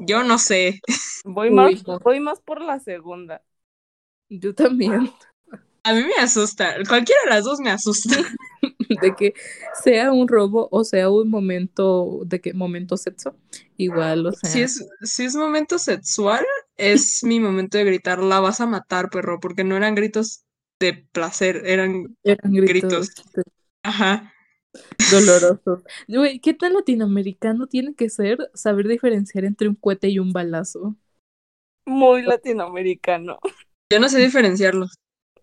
yo 0.00 0.24
no 0.24 0.38
sé. 0.38 0.80
Voy 1.24 1.50
Uy, 1.50 1.50
más, 1.50 1.86
no. 1.86 1.98
voy 2.02 2.20
más 2.20 2.40
por 2.40 2.60
la 2.60 2.78
segunda. 2.80 3.42
Yo 4.30 4.54
también. 4.54 5.10
A 5.84 5.92
mí 5.94 6.02
me 6.02 6.22
asusta. 6.22 6.74
Cualquiera 6.88 7.20
de 7.24 7.30
las 7.30 7.44
dos 7.44 7.60
me 7.60 7.70
asusta. 7.70 8.16
de 8.88 9.14
que 9.14 9.34
sea 9.82 10.12
un 10.12 10.28
robo 10.28 10.68
o 10.72 10.84
sea 10.84 11.10
un 11.10 11.30
momento 11.30 12.20
de 12.26 12.40
que 12.40 12.52
momento 12.54 12.96
sexo, 12.96 13.36
igual, 13.82 14.26
o 14.26 14.32
sea. 14.32 14.50
Si 14.50 14.62
es, 14.62 14.88
si 15.02 15.24
es 15.24 15.34
momento 15.34 15.78
sexual, 15.78 16.44
es 16.76 17.22
mi 17.24 17.40
momento 17.40 17.78
de 17.78 17.84
gritar, 17.84 18.18
la 18.22 18.40
vas 18.40 18.60
a 18.60 18.66
matar, 18.66 19.10
perro, 19.10 19.40
porque 19.40 19.64
no 19.64 19.76
eran 19.76 19.94
gritos 19.94 20.44
de 20.80 21.06
placer, 21.12 21.62
eran, 21.66 22.16
eran 22.22 22.52
gritos, 22.52 23.10
gritos. 23.14 23.44
Ajá. 23.82 24.32
dolorosos. 25.10 25.82
Güey, 26.08 26.40
¿qué 26.40 26.54
tan 26.54 26.74
latinoamericano 26.74 27.66
tiene 27.66 27.94
que 27.94 28.08
ser 28.08 28.38
saber 28.54 28.88
diferenciar 28.88 29.44
entre 29.44 29.68
un 29.68 29.74
cohete 29.74 30.08
y 30.08 30.18
un 30.18 30.32
balazo? 30.32 30.96
Muy 31.86 32.22
latinoamericano. 32.22 33.38
Yo 33.92 33.98
no 33.98 34.08
sé 34.08 34.20
diferenciarlos. 34.20 34.94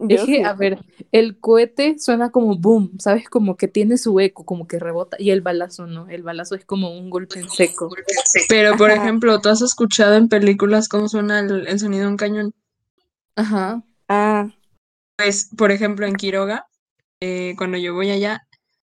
Es 0.10 0.26
que, 0.26 0.44
a 0.44 0.54
ver, 0.54 0.80
el 1.12 1.40
cohete 1.40 1.98
suena 1.98 2.30
como 2.30 2.56
boom, 2.56 3.00
¿sabes? 3.00 3.30
Como 3.30 3.58
que 3.58 3.68
tiene 3.68 3.98
su 3.98 4.20
eco, 4.20 4.46
como 4.46 4.68
que 4.68 4.78
rebota, 4.78 5.18
y 5.20 5.32
el 5.32 5.42
balazo 5.42 5.88
no, 5.88 6.08
el 6.08 6.22
balazo 6.22 6.56
es 6.56 6.66
como 6.66 6.96
un 6.96 7.10
golpe 7.10 7.40
en 7.40 7.50
seco. 7.50 7.90
Pero, 8.48 8.78
por 8.78 8.92
ejemplo, 8.92 9.40
¿tú 9.42 9.50
has 9.50 9.62
escuchado 9.62 10.16
en 10.16 10.30
películas 10.30 10.88
cómo 10.88 11.10
suena 11.10 11.40
el, 11.40 11.80
sonido 11.80 12.04
de 12.04 12.10
un 12.10 12.18
cañón? 12.18 12.54
Ajá. 13.36 13.84
Ah. 14.08 14.50
Pues, 15.18 15.50
por 15.58 15.72
ejemplo, 15.72 16.06
en 16.06 16.16
Quiroga, 16.16 16.68
eh, 17.20 17.56
cuando 17.58 17.78
yo 17.78 17.96
voy 17.96 18.12
allá, 18.12 18.48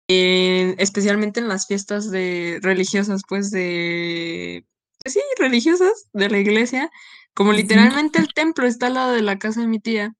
eh, 0.08 0.74
especialmente 0.78 1.38
en 1.38 1.48
las 1.48 1.66
fiestas 1.66 2.10
de 2.10 2.58
religiosas, 2.62 3.22
pues 3.28 3.50
de, 3.52 4.64
pues 5.04 5.14
sí, 5.14 5.20
religiosas 5.38 6.08
de 6.12 6.28
la 6.28 6.38
iglesia, 6.38 6.90
como 7.34 7.52
literalmente 7.52 8.18
el 8.18 8.32
templo 8.34 8.66
está 8.66 8.88
al 8.88 8.94
lado 8.94 9.12
de 9.12 9.22
la 9.22 9.38
casa 9.38 9.60
de 9.60 9.68
mi 9.68 9.78
tía, 9.78 10.14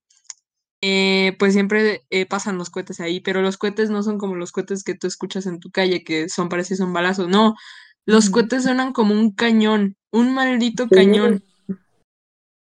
eh, 0.81 1.35
pues 1.39 1.53
siempre 1.53 2.05
eh, 2.09 2.25
pasan 2.25 2.57
los 2.57 2.69
cohetes 2.69 2.99
ahí, 2.99 3.19
pero 3.19 3.41
los 3.41 3.57
cohetes 3.57 3.89
no 3.89 4.03
son 4.03 4.17
como 4.17 4.35
los 4.35 4.51
cohetes 4.51 4.83
que 4.83 4.95
tú 4.95 5.07
escuchas 5.07 5.45
en 5.45 5.59
tu 5.59 5.71
calle, 5.71 6.03
que 6.03 6.29
son 6.29 6.49
parecidos 6.49 6.81
a 6.81 6.85
un 6.85 6.93
balazo, 6.93 7.27
no, 7.27 7.55
los 8.05 8.29
cohetes 8.29 8.63
suenan 8.63 8.93
como 8.93 9.13
un 9.13 9.31
cañón, 9.31 9.97
un 10.11 10.33
maldito 10.33 10.87
cañón. 10.87 11.43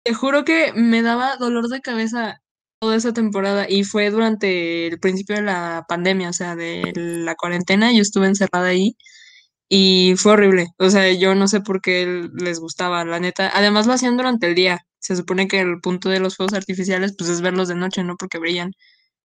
Te 0.04 0.14
juro 0.14 0.44
que 0.44 0.72
me 0.74 1.02
daba 1.02 1.36
dolor 1.36 1.68
de 1.68 1.80
cabeza 1.80 2.40
toda 2.80 2.96
esa 2.96 3.12
temporada 3.12 3.66
y 3.68 3.84
fue 3.84 4.10
durante 4.10 4.86
el 4.86 4.98
principio 4.98 5.36
de 5.36 5.42
la 5.42 5.84
pandemia, 5.86 6.30
o 6.30 6.32
sea, 6.32 6.56
de 6.56 6.92
la 6.96 7.34
cuarentena, 7.34 7.92
yo 7.92 8.00
estuve 8.00 8.26
encerrada 8.26 8.68
ahí 8.68 8.96
y 9.68 10.14
fue 10.16 10.32
horrible, 10.32 10.68
o 10.78 10.88
sea, 10.88 11.12
yo 11.12 11.34
no 11.34 11.46
sé 11.46 11.60
por 11.60 11.82
qué 11.82 12.28
les 12.34 12.58
gustaba, 12.58 13.04
la 13.04 13.20
neta, 13.20 13.50
además 13.54 13.86
lo 13.86 13.92
hacían 13.92 14.16
durante 14.16 14.46
el 14.48 14.54
día, 14.54 14.86
se 15.00 15.16
supone 15.16 15.48
que 15.48 15.60
el 15.60 15.80
punto 15.80 16.08
de 16.08 16.20
los 16.20 16.36
fuegos 16.36 16.54
artificiales 16.54 17.14
pues 17.16 17.30
es 17.30 17.40
verlos 17.40 17.68
de 17.68 17.74
noche, 17.74 18.04
¿no? 18.04 18.16
Porque 18.16 18.38
brillan. 18.38 18.72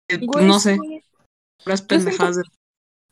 Eh, 0.08 0.20
no 0.20 0.60
sé. 0.60 0.78
Las 1.64 1.82
pendejadas. 1.82 2.38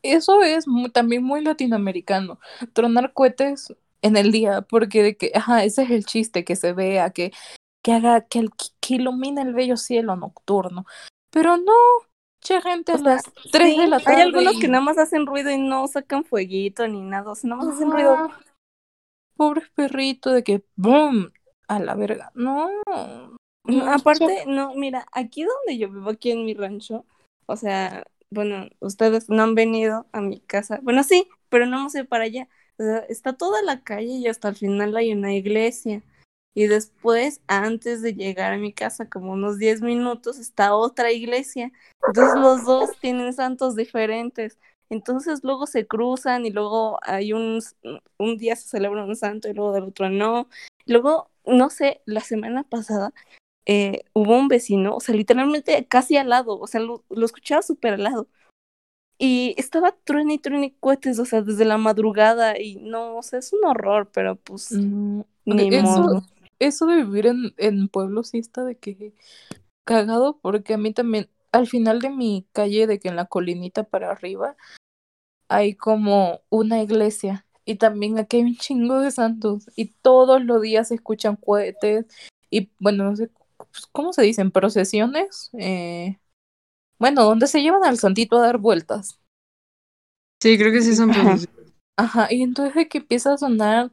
Eso 0.02 0.42
es 0.42 0.64
también 0.92 1.22
muy 1.22 1.42
latinoamericano. 1.42 2.38
Tronar 2.72 3.12
cohetes 3.12 3.74
en 4.02 4.16
el 4.16 4.32
día, 4.32 4.62
porque 4.62 5.02
de 5.02 5.16
que, 5.16 5.32
ajá, 5.34 5.64
ese 5.64 5.82
es 5.82 5.90
el 5.90 6.04
chiste, 6.04 6.44
que 6.44 6.56
se 6.56 6.72
vea, 6.72 7.10
que, 7.10 7.32
que 7.82 7.92
haga, 7.92 8.22
que, 8.22 8.38
el, 8.38 8.50
que 8.80 8.94
ilumine 8.94 9.42
el 9.42 9.54
bello 9.54 9.76
cielo 9.76 10.16
nocturno. 10.16 10.86
Pero 11.30 11.56
no, 11.56 11.72
che 12.40 12.60
gente 12.60 12.92
a 12.92 12.98
las 12.98 13.22
3 13.52 13.76
de 13.76 13.86
la 13.88 14.00
tarde. 14.00 14.16
Hay 14.16 14.22
algunos 14.22 14.58
que 14.58 14.68
nada 14.68 14.82
más 14.82 14.98
hacen 14.98 15.26
ruido 15.26 15.50
y 15.50 15.58
no 15.58 15.86
sacan 15.86 16.24
fueguito 16.24 16.86
ni 16.88 17.02
nada, 17.02 17.30
o 17.30 17.34
sea, 17.34 17.50
nada 17.50 17.64
más 17.64 17.74
hacen 17.74 17.90
ruido. 17.90 18.30
Pobres 19.36 19.70
perritos 19.70 20.34
de 20.34 20.44
que, 20.44 20.64
boom, 20.76 21.32
a 21.70 21.78
la 21.78 21.94
verga. 21.94 22.32
No. 22.34 22.68
aparte, 23.88 24.44
no, 24.46 24.74
mira, 24.74 25.06
aquí 25.12 25.44
donde 25.44 25.78
yo 25.78 25.88
vivo, 25.88 26.10
aquí 26.10 26.32
en 26.32 26.44
mi 26.44 26.52
rancho, 26.52 27.06
o 27.46 27.56
sea, 27.56 28.02
bueno, 28.28 28.68
ustedes 28.80 29.28
no 29.28 29.44
han 29.44 29.54
venido 29.54 30.06
a 30.10 30.20
mi 30.20 30.40
casa. 30.40 30.80
Bueno, 30.82 31.04
sí, 31.04 31.28
pero 31.48 31.66
no 31.66 31.78
hemos 31.78 31.94
ido 31.94 32.06
para 32.06 32.24
allá. 32.24 32.48
O 32.76 32.82
sea, 32.82 32.98
está 33.08 33.34
toda 33.34 33.62
la 33.62 33.84
calle 33.84 34.14
y 34.14 34.26
hasta 34.26 34.48
el 34.48 34.56
final 34.56 34.96
hay 34.96 35.12
una 35.12 35.32
iglesia. 35.32 36.02
Y 36.54 36.66
después, 36.66 37.40
antes 37.46 38.02
de 38.02 38.14
llegar 38.14 38.52
a 38.52 38.58
mi 38.58 38.72
casa, 38.72 39.08
como 39.08 39.32
unos 39.32 39.56
10 39.58 39.80
minutos, 39.82 40.40
está 40.40 40.74
otra 40.74 41.12
iglesia. 41.12 41.70
Entonces 42.04 42.40
los 42.40 42.64
dos 42.64 42.90
tienen 43.00 43.32
santos 43.32 43.76
diferentes. 43.76 44.58
Entonces 44.88 45.44
luego 45.44 45.68
se 45.68 45.86
cruzan 45.86 46.46
y 46.46 46.50
luego 46.50 46.98
hay 47.02 47.32
un, 47.32 47.60
un 48.18 48.36
día 48.38 48.56
se 48.56 48.68
celebra 48.68 49.04
un 49.04 49.14
santo 49.14 49.48
y 49.48 49.54
luego 49.54 49.72
del 49.72 49.84
otro 49.84 50.10
no. 50.10 50.48
Luego, 50.86 51.30
no 51.46 51.70
sé, 51.70 52.02
la 52.06 52.20
semana 52.20 52.64
pasada 52.64 53.12
eh, 53.66 54.04
hubo 54.14 54.36
un 54.36 54.48
vecino, 54.48 54.96
o 54.96 55.00
sea, 55.00 55.14
literalmente 55.14 55.86
casi 55.86 56.16
al 56.16 56.30
lado, 56.30 56.58
o 56.58 56.66
sea, 56.66 56.80
lo, 56.80 57.04
escuchaba 57.24 57.62
súper 57.62 57.94
al 57.94 58.04
lado. 58.04 58.28
Y 59.18 59.54
estaba 59.58 59.92
truene 59.92 60.34
y 60.34 60.38
truene 60.38 60.74
cohetes, 60.80 61.18
o 61.18 61.26
sea, 61.26 61.42
desde 61.42 61.66
la 61.66 61.76
madrugada 61.76 62.58
y 62.58 62.76
no, 62.76 63.16
o 63.16 63.22
sea, 63.22 63.38
es 63.38 63.52
un 63.52 63.64
horror, 63.66 64.10
pero 64.12 64.36
pues 64.36 64.72
mm, 64.72 65.20
ni 65.44 65.74
eso, 65.74 65.86
modo. 65.86 66.22
Eso 66.58 66.86
de 66.86 67.04
vivir 67.04 67.26
en, 67.26 67.54
en 67.58 67.88
pueblo 67.88 68.22
sí 68.22 68.38
está 68.38 68.64
de 68.64 68.76
que 68.76 69.12
cagado, 69.84 70.38
porque 70.40 70.74
a 70.74 70.78
mí 70.78 70.92
también, 70.94 71.28
al 71.52 71.66
final 71.66 72.00
de 72.00 72.10
mi 72.10 72.46
calle, 72.52 72.86
de 72.86 72.98
que 72.98 73.08
en 73.08 73.16
la 73.16 73.26
colinita 73.26 73.84
para 73.84 74.10
arriba, 74.10 74.56
hay 75.48 75.74
como 75.74 76.40
una 76.48 76.82
iglesia 76.82 77.46
y 77.70 77.76
también 77.76 78.18
aquí 78.18 78.38
hay 78.38 78.42
un 78.42 78.56
chingo 78.56 78.98
de 78.98 79.12
santos 79.12 79.70
y 79.76 79.92
todos 80.02 80.42
los 80.42 80.60
días 80.60 80.88
se 80.88 80.96
escuchan 80.96 81.36
cohetes 81.36 82.04
y 82.50 82.68
bueno, 82.80 83.04
no 83.04 83.14
sé 83.14 83.30
pues, 83.56 83.86
cómo 83.92 84.12
se 84.12 84.22
dicen, 84.22 84.50
procesiones. 84.50 85.50
Eh, 85.52 86.18
bueno, 86.98 87.22
donde 87.22 87.46
se 87.46 87.62
llevan 87.62 87.84
al 87.84 87.96
santito 87.96 88.38
a 88.38 88.42
dar 88.42 88.58
vueltas. 88.58 89.20
Sí, 90.42 90.58
creo 90.58 90.72
que 90.72 90.82
sí 90.82 90.96
son 90.96 91.10
procesiones. 91.10 91.72
Ajá, 91.96 92.26
y 92.28 92.42
entonces 92.42 92.74
de 92.74 92.88
que 92.88 92.98
empieza 92.98 93.34
a 93.34 93.38
sonar, 93.38 93.92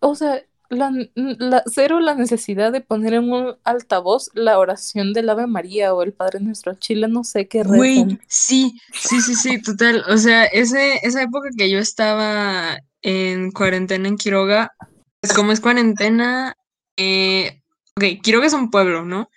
o 0.00 0.14
sea, 0.14 0.42
la, 0.70 0.92
la, 1.14 1.62
cero 1.66 1.98
la 2.00 2.14
necesidad 2.14 2.72
de 2.72 2.80
poner 2.80 3.14
en 3.14 3.30
un 3.30 3.56
altavoz 3.64 4.30
la 4.34 4.58
oración 4.58 5.12
del 5.12 5.28
Ave 5.28 5.48
María 5.48 5.92
o 5.92 6.02
el 6.02 6.12
Padre 6.12 6.40
Nuestro 6.40 6.74
Chile, 6.74 7.08
no 7.08 7.24
sé 7.24 7.48
qué 7.48 7.64
Güey, 7.64 8.18
sí, 8.28 8.80
sí, 8.92 9.20
sí, 9.20 9.34
sí, 9.34 9.60
total. 9.60 10.04
O 10.08 10.16
sea, 10.16 10.44
ese, 10.44 11.00
esa 11.02 11.22
época 11.22 11.48
que 11.56 11.68
yo 11.68 11.80
estaba 11.80 12.78
en 13.02 13.50
cuarentena 13.50 14.08
en 14.08 14.16
Quiroga, 14.16 14.72
pues 15.20 15.32
como 15.32 15.50
es 15.52 15.60
cuarentena, 15.60 16.56
eh, 16.96 17.60
ok, 17.96 18.22
Quiroga 18.22 18.46
es 18.46 18.52
un 18.52 18.70
pueblo, 18.70 19.04
¿no? 19.04 19.28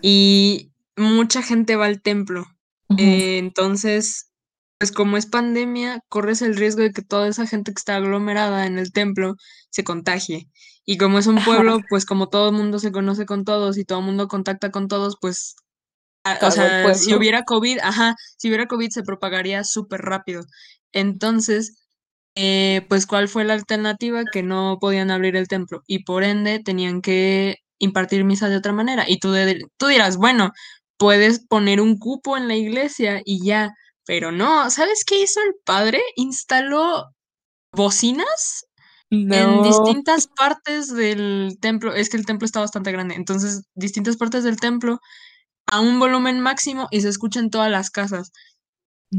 Y 0.00 0.70
mucha 0.96 1.42
gente 1.42 1.74
va 1.76 1.86
al 1.86 2.00
templo. 2.00 2.46
Eh, 2.96 3.38
entonces, 3.38 4.27
pues 4.78 4.92
como 4.92 5.16
es 5.16 5.26
pandemia, 5.26 6.00
corres 6.08 6.42
el 6.42 6.56
riesgo 6.56 6.82
de 6.82 6.92
que 6.92 7.02
toda 7.02 7.28
esa 7.28 7.46
gente 7.46 7.72
que 7.72 7.78
está 7.78 7.96
aglomerada 7.96 8.66
en 8.66 8.78
el 8.78 8.92
templo 8.92 9.34
se 9.70 9.84
contagie. 9.84 10.48
Y 10.84 10.96
como 10.98 11.18
es 11.18 11.26
un 11.26 11.42
pueblo, 11.44 11.80
pues 11.90 12.06
como 12.06 12.28
todo 12.28 12.48
el 12.48 12.54
mundo 12.56 12.78
se 12.78 12.92
conoce 12.92 13.26
con 13.26 13.44
todos 13.44 13.76
y 13.78 13.84
todo 13.84 13.98
el 13.98 14.06
mundo 14.06 14.28
contacta 14.28 14.70
con 14.70 14.88
todos, 14.88 15.16
pues, 15.20 15.56
o 16.42 16.50
sea, 16.50 16.94
si 16.94 17.14
hubiera 17.14 17.42
COVID, 17.44 17.78
ajá, 17.82 18.14
si 18.36 18.48
hubiera 18.48 18.66
COVID 18.66 18.90
se 18.90 19.02
propagaría 19.02 19.64
súper 19.64 20.00
rápido. 20.02 20.42
Entonces, 20.92 21.76
eh, 22.36 22.86
pues, 22.88 23.06
¿cuál 23.06 23.28
fue 23.28 23.44
la 23.44 23.54
alternativa? 23.54 24.22
Que 24.32 24.42
no 24.42 24.78
podían 24.80 25.10
abrir 25.10 25.36
el 25.36 25.48
templo 25.48 25.82
y 25.86 26.04
por 26.04 26.24
ende 26.24 26.60
tenían 26.60 27.02
que 27.02 27.56
impartir 27.78 28.24
misa 28.24 28.48
de 28.48 28.56
otra 28.56 28.72
manera. 28.72 29.04
Y 29.08 29.18
tú, 29.18 29.34
tú 29.76 29.86
dirás, 29.88 30.16
bueno, 30.16 30.52
puedes 30.98 31.40
poner 31.46 31.80
un 31.80 31.98
cupo 31.98 32.36
en 32.36 32.48
la 32.48 32.56
iglesia 32.56 33.22
y 33.24 33.44
ya, 33.44 33.72
pero 34.08 34.32
no, 34.32 34.70
¿sabes 34.70 35.04
qué 35.04 35.20
hizo 35.20 35.38
el 35.42 35.54
padre? 35.66 36.00
Instaló 36.16 37.14
bocinas 37.74 38.64
en 39.10 39.62
distintas 39.62 40.28
partes 40.28 40.88
del 40.94 41.58
templo, 41.60 41.92
es 41.92 42.08
que 42.08 42.16
el 42.16 42.24
templo 42.24 42.46
está 42.46 42.60
bastante 42.60 42.90
grande, 42.90 43.16
entonces 43.16 43.64
distintas 43.74 44.16
partes 44.16 44.44
del 44.44 44.56
templo 44.56 44.98
a 45.66 45.80
un 45.80 45.98
volumen 45.98 46.40
máximo 46.40 46.88
y 46.90 47.02
se 47.02 47.10
escucha 47.10 47.40
en 47.40 47.50
todas 47.50 47.70
las 47.70 47.90
casas. 47.90 48.32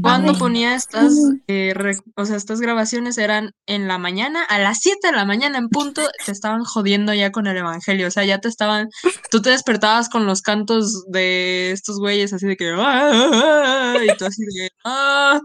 Cuando 0.00 0.34
ponía 0.34 0.76
estas, 0.76 1.12
eh, 1.48 1.74
o 2.14 2.24
sea, 2.24 2.36
estas 2.36 2.60
grabaciones 2.60 3.18
eran 3.18 3.50
en 3.66 3.88
la 3.88 3.98
mañana, 3.98 4.44
a 4.44 4.60
las 4.60 4.78
7 4.80 5.08
de 5.08 5.16
la 5.16 5.24
mañana 5.24 5.58
en 5.58 5.68
punto, 5.68 6.02
te 6.24 6.30
estaban 6.30 6.62
jodiendo 6.62 7.12
ya 7.12 7.32
con 7.32 7.48
el 7.48 7.56
evangelio, 7.56 8.06
o 8.06 8.10
sea, 8.10 8.24
ya 8.24 8.38
te 8.38 8.46
estaban, 8.46 8.88
tú 9.32 9.42
te 9.42 9.50
despertabas 9.50 10.08
con 10.08 10.26
los 10.26 10.42
cantos 10.42 11.04
de 11.10 11.72
estos 11.72 11.98
güeyes 11.98 12.32
así 12.32 12.46
de 12.46 12.56
que, 12.56 12.72
¡Ah! 12.76 13.96
y 14.00 14.16
tú 14.16 14.26
así 14.26 14.44
de, 14.44 14.70
¡Ah! 14.84 15.40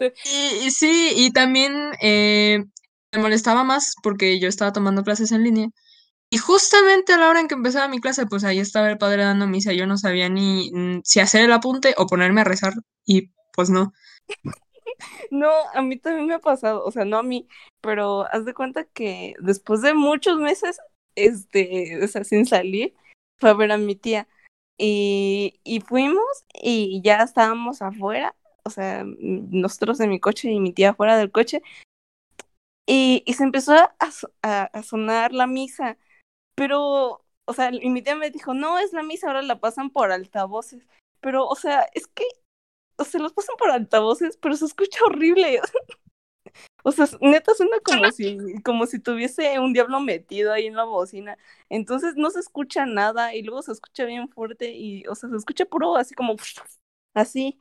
Y, 0.00 0.70
sí, 0.70 1.12
y 1.16 1.32
también 1.32 1.92
eh, 2.02 2.64
me 3.12 3.20
molestaba 3.20 3.64
más 3.64 3.94
porque 4.02 4.38
yo 4.38 4.48
estaba 4.48 4.72
tomando 4.72 5.02
clases 5.04 5.32
en 5.32 5.42
línea. 5.42 5.68
Y 6.30 6.38
justamente 6.38 7.12
a 7.12 7.18
la 7.18 7.28
hora 7.28 7.40
en 7.40 7.48
que 7.48 7.54
empezaba 7.54 7.88
mi 7.88 8.00
clase, 8.00 8.26
pues 8.26 8.44
ahí 8.44 8.58
estaba 8.58 8.90
el 8.90 8.98
padre 8.98 9.22
dando 9.22 9.46
misa. 9.46 9.72
Yo 9.72 9.86
no 9.86 9.96
sabía 9.96 10.28
ni 10.28 10.70
mm, 10.72 11.02
si 11.04 11.20
hacer 11.20 11.42
el 11.42 11.52
apunte 11.52 11.94
o 11.96 12.06
ponerme 12.06 12.40
a 12.40 12.44
rezar. 12.44 12.74
Y 13.04 13.30
pues 13.52 13.70
no. 13.70 13.92
No, 15.30 15.50
a 15.74 15.82
mí 15.82 15.98
también 15.98 16.26
me 16.26 16.34
ha 16.34 16.38
pasado, 16.38 16.84
o 16.84 16.90
sea, 16.90 17.04
no 17.04 17.18
a 17.18 17.22
mí, 17.22 17.48
pero 17.80 18.26
haz 18.32 18.44
de 18.44 18.54
cuenta 18.54 18.84
que 18.84 19.34
después 19.40 19.82
de 19.82 19.94
muchos 19.94 20.38
meses, 20.38 20.78
este, 21.14 22.02
o 22.02 22.08
sea, 22.08 22.24
sin 22.24 22.46
salir, 22.46 22.94
fue 23.38 23.50
a 23.50 23.54
ver 23.54 23.72
a 23.72 23.78
mi 23.78 23.96
tía. 23.96 24.28
Y, 24.78 25.60
y 25.64 25.80
fuimos 25.80 26.24
y 26.54 27.00
ya 27.02 27.22
estábamos 27.22 27.82
afuera, 27.82 28.34
o 28.64 28.70
sea, 28.70 29.04
nosotros 29.04 30.00
en 30.00 30.10
mi 30.10 30.20
coche 30.20 30.50
y 30.50 30.60
mi 30.60 30.72
tía 30.72 30.90
afuera 30.90 31.16
del 31.18 31.30
coche. 31.32 31.62
Y, 32.86 33.22
y 33.26 33.34
se 33.34 33.42
empezó 33.44 33.74
a, 33.74 33.94
a, 34.42 34.62
a 34.64 34.82
sonar 34.82 35.32
la 35.32 35.46
misa, 35.46 35.98
pero, 36.56 37.24
o 37.44 37.52
sea, 37.54 37.70
y 37.72 37.88
mi 37.90 38.02
tía 38.02 38.16
me 38.16 38.30
dijo, 38.30 38.54
no, 38.54 38.78
es 38.80 38.92
la 38.92 39.04
misa, 39.04 39.28
ahora 39.28 39.42
la 39.42 39.60
pasan 39.60 39.90
por 39.90 40.10
altavoces. 40.10 40.84
Pero, 41.20 41.46
o 41.46 41.54
sea, 41.54 41.86
es 41.94 42.08
que, 42.08 42.24
o 42.96 43.04
sea, 43.04 43.20
los 43.20 43.32
pasan 43.34 43.56
por 43.58 43.70
altavoces, 43.70 44.36
pero 44.38 44.56
se 44.56 44.64
escucha 44.64 45.04
horrible. 45.04 45.60
O 46.84 46.92
sea, 46.92 47.08
neta 47.20 47.52
suena 47.52 47.80
como 47.80 48.12
si, 48.12 48.38
como 48.62 48.86
si 48.86 49.00
tuviese 49.00 49.58
un 49.58 49.72
diablo 49.72 49.98
metido 49.98 50.52
ahí 50.52 50.66
en 50.66 50.76
la 50.76 50.84
bocina. 50.84 51.36
Entonces 51.68 52.14
no 52.16 52.30
se 52.30 52.38
escucha 52.38 52.86
nada 52.86 53.34
y 53.34 53.42
luego 53.42 53.60
se 53.62 53.72
escucha 53.72 54.04
bien 54.04 54.28
fuerte 54.28 54.70
y, 54.70 55.04
o 55.08 55.16
sea, 55.16 55.28
se 55.28 55.36
escucha 55.36 55.64
puro 55.64 55.96
así 55.96 56.14
como 56.14 56.36
así. 57.14 57.58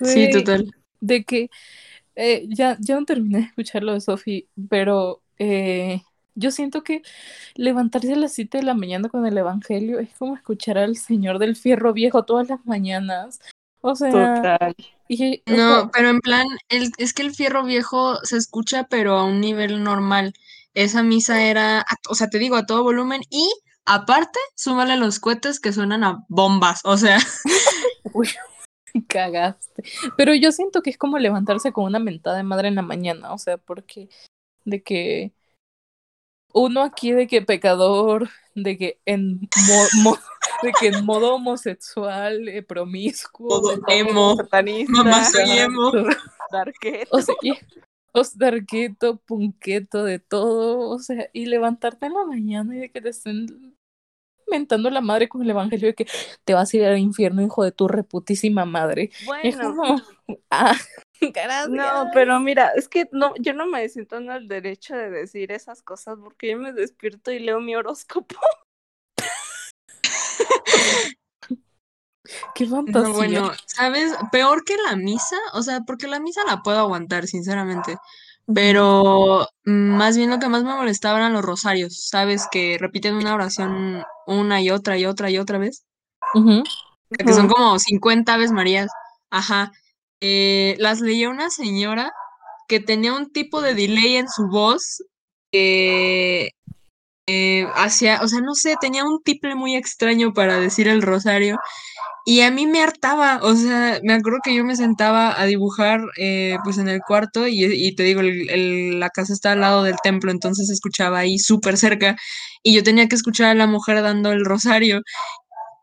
Sí, 0.00 0.30
total. 0.30 0.70
De 1.00 1.24
que 1.24 1.50
eh, 2.14 2.46
ya, 2.48 2.78
ya 2.80 2.98
no 2.98 3.04
terminé 3.04 3.38
de 3.38 3.44
escucharlo 3.44 3.92
de 3.92 4.00
Sophie, 4.00 4.48
pero 4.70 5.22
eh, 5.38 6.00
yo 6.36 6.50
siento 6.52 6.84
que 6.84 7.02
levantarse 7.54 8.12
a 8.12 8.16
las 8.16 8.32
7 8.32 8.58
de 8.58 8.64
la 8.64 8.74
mañana 8.74 9.08
con 9.08 9.26
el 9.26 9.36
Evangelio 9.36 9.98
es 9.98 10.10
como 10.18 10.36
escuchar 10.36 10.78
al 10.78 10.96
Señor 10.96 11.38
del 11.38 11.56
Fierro 11.56 11.92
Viejo 11.92 12.24
todas 12.24 12.48
las 12.48 12.64
mañanas. 12.64 13.40
O 13.80 13.94
sea, 13.96 14.10
Total. 14.10 14.74
y- 15.08 15.38
o 15.46 15.50
No, 15.50 15.80
sea, 15.80 15.90
pero 15.92 16.10
en 16.10 16.20
plan, 16.20 16.46
el, 16.68 16.90
es 16.98 17.12
que 17.12 17.22
el 17.22 17.34
fierro 17.34 17.64
viejo 17.64 18.16
se 18.24 18.36
escucha, 18.36 18.84
pero 18.84 19.16
a 19.16 19.24
un 19.24 19.40
nivel 19.40 19.82
normal. 19.82 20.34
Esa 20.74 21.02
misa 21.02 21.42
era, 21.42 21.84
o 22.08 22.14
sea, 22.14 22.28
te 22.28 22.38
digo, 22.38 22.56
a 22.56 22.66
todo 22.66 22.82
volumen 22.82 23.22
y 23.30 23.48
aparte, 23.84 24.38
súmale 24.56 24.96
los 24.96 25.20
cohetes 25.20 25.58
que 25.60 25.72
suenan 25.72 26.04
a 26.04 26.24
bombas. 26.28 26.80
O 26.84 26.96
sea, 26.96 27.18
uy, 28.12 28.28
cagaste. 29.06 29.84
Pero 30.16 30.34
yo 30.34 30.52
siento 30.52 30.82
que 30.82 30.90
es 30.90 30.98
como 30.98 31.18
levantarse 31.18 31.72
con 31.72 31.84
una 31.84 31.98
mentada 31.98 32.36
de 32.36 32.42
madre 32.42 32.68
en 32.68 32.74
la 32.74 32.82
mañana, 32.82 33.32
o 33.32 33.38
sea, 33.38 33.56
porque 33.56 34.08
de 34.64 34.82
que 34.82 35.32
uno 36.56 36.82
aquí 36.82 37.12
de 37.12 37.26
que 37.26 37.42
pecador, 37.42 38.30
de 38.54 38.78
que 38.78 38.98
en 39.04 39.40
mo- 39.40 40.02
mo- 40.02 40.18
de 40.62 40.72
que 40.72 40.86
en 40.88 41.04
modo 41.04 41.34
homosexual, 41.34 42.48
eh, 42.48 42.62
promiscuo, 42.62 43.48
Modo 43.48 43.78
emo. 43.88 44.36
Satanista, 44.36 44.92
mamá 44.92 45.24
soy 45.24 45.50
emo. 45.50 45.92
darketo. 46.50 47.14
O 47.14 47.20
sea, 47.20 47.34
y, 47.42 47.52
os 48.12 48.38
darqueto, 48.38 49.18
punqueto, 49.18 50.02
de 50.02 50.18
todo, 50.18 50.88
o 50.88 50.98
sea, 50.98 51.28
y 51.34 51.44
levantarte 51.44 52.06
en 52.06 52.14
la 52.14 52.24
mañana 52.24 52.74
y 52.74 52.78
de 52.78 52.90
que 52.90 53.02
te 53.02 53.10
estén 53.10 53.76
mentando 54.48 54.88
la 54.88 55.02
madre 55.02 55.28
con 55.28 55.42
el 55.42 55.50
evangelio 55.50 55.88
de 55.88 55.94
que 55.94 56.06
te 56.44 56.54
vas 56.54 56.72
a 56.72 56.76
ir 56.78 56.84
al 56.86 56.98
infierno, 56.98 57.42
hijo 57.42 57.64
de 57.64 57.72
tu 57.72 57.88
reputísima 57.88 58.64
madre. 58.64 59.10
Bueno, 59.26 59.76
como, 59.76 60.00
ah, 60.50 60.74
gracias. 61.34 61.68
no, 61.68 62.10
pero 62.12 62.40
mira, 62.40 62.72
es 62.76 62.88
que 62.88 63.08
no, 63.12 63.34
yo 63.38 63.52
no 63.52 63.66
me 63.66 63.88
siento 63.88 64.16
en 64.16 64.30
el 64.30 64.48
derecho 64.48 64.96
de 64.96 65.10
decir 65.10 65.52
esas 65.52 65.82
cosas 65.82 66.18
porque 66.22 66.50
yo 66.50 66.58
me 66.58 66.72
despierto 66.72 67.30
y 67.30 67.38
leo 67.38 67.60
mi 67.60 67.74
horóscopo. 67.74 68.36
Qué 72.54 72.66
fantasía. 72.66 73.08
No, 73.08 73.14
bueno, 73.14 73.52
¿sabes? 73.66 74.14
Peor 74.32 74.64
que 74.64 74.76
la 74.76 74.96
misa, 74.96 75.36
o 75.52 75.62
sea, 75.62 75.80
porque 75.86 76.08
la 76.08 76.20
misa 76.20 76.42
la 76.44 76.62
puedo 76.62 76.78
aguantar, 76.78 77.26
sinceramente. 77.26 77.96
Pero 78.52 79.48
más 79.64 80.16
bien 80.16 80.30
lo 80.30 80.38
que 80.38 80.48
más 80.48 80.62
me 80.62 80.74
molestaba 80.74 81.18
eran 81.18 81.32
los 81.32 81.44
rosarios, 81.44 82.08
¿sabes? 82.08 82.46
Que 82.50 82.78
repiten 82.78 83.16
una 83.16 83.34
oración 83.34 84.04
una 84.26 84.60
y 84.60 84.70
otra 84.70 84.98
y 84.98 85.06
otra 85.06 85.30
y 85.30 85.38
otra 85.38 85.58
vez. 85.58 85.84
Que 87.10 87.32
son 87.32 87.48
como 87.48 87.78
50 87.78 88.34
Aves 88.34 88.52
Marías. 88.52 88.90
Ajá. 89.30 89.72
Eh, 90.20 90.76
las 90.78 91.00
leía 91.00 91.28
una 91.28 91.50
señora 91.50 92.12
que 92.68 92.80
tenía 92.80 93.14
un 93.14 93.30
tipo 93.32 93.60
de 93.62 93.74
delay 93.74 94.16
en 94.16 94.28
su 94.28 94.48
voz 94.48 95.02
que 95.52 96.50
eh, 97.28 97.66
o 97.66 97.88
sea, 97.90 98.20
no 98.42 98.54
sé, 98.54 98.76
tenía 98.80 99.04
un 99.04 99.20
tiple 99.22 99.56
muy 99.56 99.74
extraño 99.76 100.32
para 100.32 100.60
decir 100.60 100.86
el 100.88 101.02
rosario 101.02 101.58
y 102.24 102.40
a 102.42 102.50
mí 102.50 102.66
me 102.66 102.82
hartaba, 102.82 103.40
o 103.42 103.54
sea, 103.56 104.00
me 104.04 104.14
acuerdo 104.14 104.40
que 104.44 104.54
yo 104.54 104.64
me 104.64 104.76
sentaba 104.76 105.40
a 105.40 105.46
dibujar 105.46 106.00
eh, 106.18 106.56
pues 106.64 106.78
en 106.78 106.88
el 106.88 107.00
cuarto 107.00 107.46
y, 107.48 107.94
te 107.96 108.02
digo, 108.04 108.22
la 108.22 109.10
casa 109.10 109.32
está 109.32 109.52
al 109.52 109.60
lado 109.60 109.82
del 109.84 109.96
templo, 110.02 110.30
entonces 110.32 110.70
escuchaba 110.70 111.20
ahí 111.20 111.38
súper 111.38 111.76
cerca 111.76 112.16
y 112.62 112.74
yo 112.74 112.82
tenía 112.82 113.08
que 113.08 113.16
escuchar 113.16 113.48
a 113.48 113.54
la 113.54 113.66
mujer 113.66 114.02
dando 114.02 114.32
el 114.32 114.44
rosario 114.44 115.02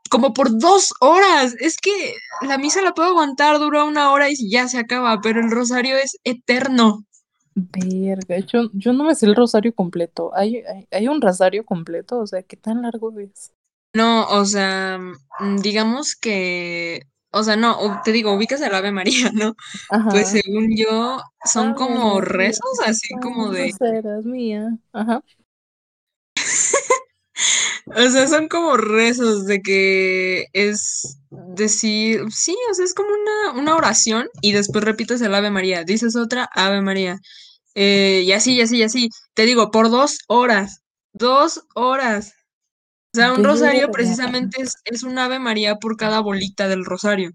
como 0.09 0.33
por 0.33 0.57
dos 0.57 0.93
horas. 0.99 1.55
Es 1.59 1.77
que 1.77 2.15
la 2.41 2.57
misa 2.57 2.81
la 2.81 2.93
puedo 2.93 3.09
aguantar, 3.09 3.59
dura 3.59 3.83
una 3.83 4.11
hora 4.11 4.29
y 4.29 4.49
ya 4.49 4.67
se 4.67 4.77
acaba, 4.77 5.21
pero 5.21 5.39
el 5.39 5.51
rosario 5.51 5.97
es 5.97 6.17
eterno. 6.23 7.05
Verga, 7.55 8.39
yo, 8.39 8.69
yo 8.73 8.93
no 8.93 9.03
me 9.03 9.15
sé 9.15 9.27
el 9.27 9.35
rosario 9.35 9.73
completo. 9.73 10.31
¿Hay, 10.35 10.57
hay, 10.57 10.87
hay 10.91 11.07
un 11.07 11.21
rosario 11.21 11.65
completo? 11.65 12.19
O 12.19 12.27
sea, 12.27 12.41
¿qué 12.41 12.57
tan 12.57 12.81
largo 12.81 13.17
es? 13.19 13.51
No, 13.95 14.27
o 14.27 14.45
sea, 14.45 14.97
mm, 14.97 15.57
digamos 15.57 16.15
que, 16.15 17.03
o 17.31 17.43
sea, 17.43 17.55
no, 17.55 18.01
te 18.03 18.11
digo, 18.11 18.33
ubicas 18.33 18.61
el 18.61 18.73
Ave 18.73 18.91
María, 18.91 19.31
¿no? 19.33 19.55
Pues 20.09 20.29
según 20.29 20.75
yo, 20.75 21.21
son 21.45 21.75
como 21.75 22.19
rezos, 22.21 22.79
así 22.85 23.13
como 23.21 23.51
de, 23.51 23.71
serás 23.71 24.25
mía. 24.25 24.77
Ajá. 24.93 25.23
O 27.85 28.09
sea, 28.09 28.27
son 28.27 28.47
como 28.47 28.77
rezos 28.77 29.45
de 29.45 29.61
que 29.61 30.45
es 30.53 31.17
decir, 31.29 32.21
sí, 32.31 32.55
o 32.71 32.73
sea, 32.73 32.85
es 32.85 32.93
como 32.93 33.09
una, 33.09 33.59
una 33.59 33.75
oración 33.75 34.27
y 34.41 34.53
después 34.53 34.83
repites 34.83 35.21
el 35.21 35.35
Ave 35.35 35.51
María, 35.51 35.83
dices 35.83 36.15
otra 36.15 36.49
Ave 36.53 36.81
María. 36.81 37.19
Eh, 37.75 38.23
y 38.25 38.31
así, 38.31 38.55
y 38.55 38.61
así, 38.61 38.77
y 38.77 38.83
así. 38.83 39.09
Te 39.33 39.45
digo, 39.45 39.71
por 39.71 39.89
dos 39.89 40.19
horas. 40.27 40.81
Dos 41.13 41.61
horas. 41.75 42.33
O 43.15 43.19
sea, 43.19 43.33
un 43.33 43.43
rosario 43.43 43.91
precisamente 43.91 44.61
es, 44.61 44.75
es 44.85 45.03
un 45.03 45.17
Ave 45.19 45.39
María 45.39 45.75
por 45.75 45.97
cada 45.97 46.19
bolita 46.19 46.67
del 46.67 46.85
rosario. 46.85 47.31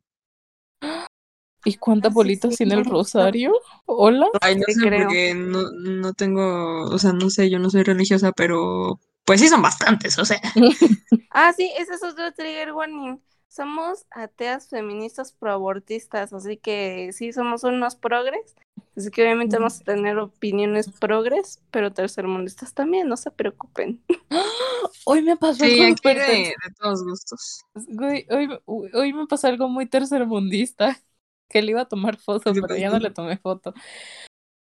¿Y 1.64 1.76
cuántas 1.76 2.12
bolitas 2.12 2.56
tiene 2.56 2.74
el 2.74 2.84
rosario? 2.84 3.52
¿Hola? 3.84 4.26
Ay, 4.40 4.56
no 4.56 4.64
sé, 4.68 4.80
creo. 4.80 5.04
porque 5.04 5.34
no, 5.34 5.70
no 5.70 6.14
tengo, 6.14 6.84
o 6.84 6.98
sea, 6.98 7.12
no 7.12 7.30
sé, 7.30 7.50
yo 7.50 7.58
no 7.58 7.68
soy 7.68 7.82
religiosa, 7.82 8.32
pero 8.32 8.98
pues 9.28 9.40
sí 9.42 9.48
son 9.48 9.60
bastantes, 9.62 10.18
o 10.18 10.24
sea. 10.24 10.40
Ah, 11.30 11.52
sí, 11.52 11.70
ese 11.76 11.94
es 11.94 12.02
otro 12.02 12.32
trigger 12.32 12.72
warning. 12.72 13.20
Somos 13.48 14.06
ateas 14.10 14.68
feministas 14.68 15.32
proabortistas, 15.32 16.32
así 16.32 16.56
que 16.56 17.12
sí 17.12 17.32
somos 17.32 17.64
unos 17.64 17.96
progres. 17.96 18.56
Así 18.96 19.10
que 19.10 19.22
obviamente 19.22 19.56
vamos 19.56 19.80
a 19.80 19.84
tener 19.84 20.18
opiniones 20.18 20.90
progres, 20.90 21.60
pero 21.70 21.92
tercermundistas 21.92 22.74
también, 22.74 23.08
no 23.08 23.16
se 23.16 23.30
preocupen. 23.30 24.02
Hoy 25.04 25.22
me 25.22 25.36
pasó 25.36 25.64
Sí, 25.64 25.80
algo 25.80 25.84
aquí 25.84 26.08
de, 26.14 26.24
de 26.24 26.74
todos 26.78 27.04
gustos. 27.04 27.60
Güey, 27.74 28.26
hoy, 28.30 28.48
hoy 28.66 28.90
hoy 28.94 29.12
me 29.12 29.26
pasó 29.26 29.48
algo 29.48 29.68
muy 29.68 29.86
tercermundista. 29.86 30.98
Que 31.50 31.62
le 31.62 31.70
iba 31.70 31.80
a 31.80 31.88
tomar 31.88 32.18
foto, 32.18 32.52
¿Qué 32.52 32.60
pero 32.60 32.76
ya 32.76 32.90
no 32.90 32.98
le 32.98 33.10
tomé 33.10 33.38
foto. 33.38 33.72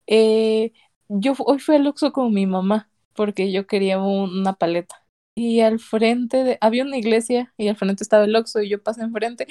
Eh, 0.06 0.72
yo 1.08 1.34
hoy 1.38 1.58
fui 1.60 1.76
al 1.76 1.86
Oxxo 1.86 2.12
con 2.12 2.32
mi 2.34 2.46
mamá 2.46 2.90
porque 3.14 3.52
yo 3.52 3.66
quería 3.66 3.98
un- 4.00 4.38
una 4.40 4.54
paleta. 4.54 5.00
Y 5.36 5.60
al 5.60 5.80
frente 5.80 6.44
de, 6.44 6.58
había 6.60 6.84
una 6.84 6.96
iglesia 6.96 7.52
y 7.56 7.68
al 7.68 7.76
frente 7.76 8.04
estaba 8.04 8.24
el 8.24 8.36
Oxxo 8.36 8.62
y 8.62 8.68
yo 8.68 8.82
pasé 8.82 9.02
enfrente. 9.02 9.48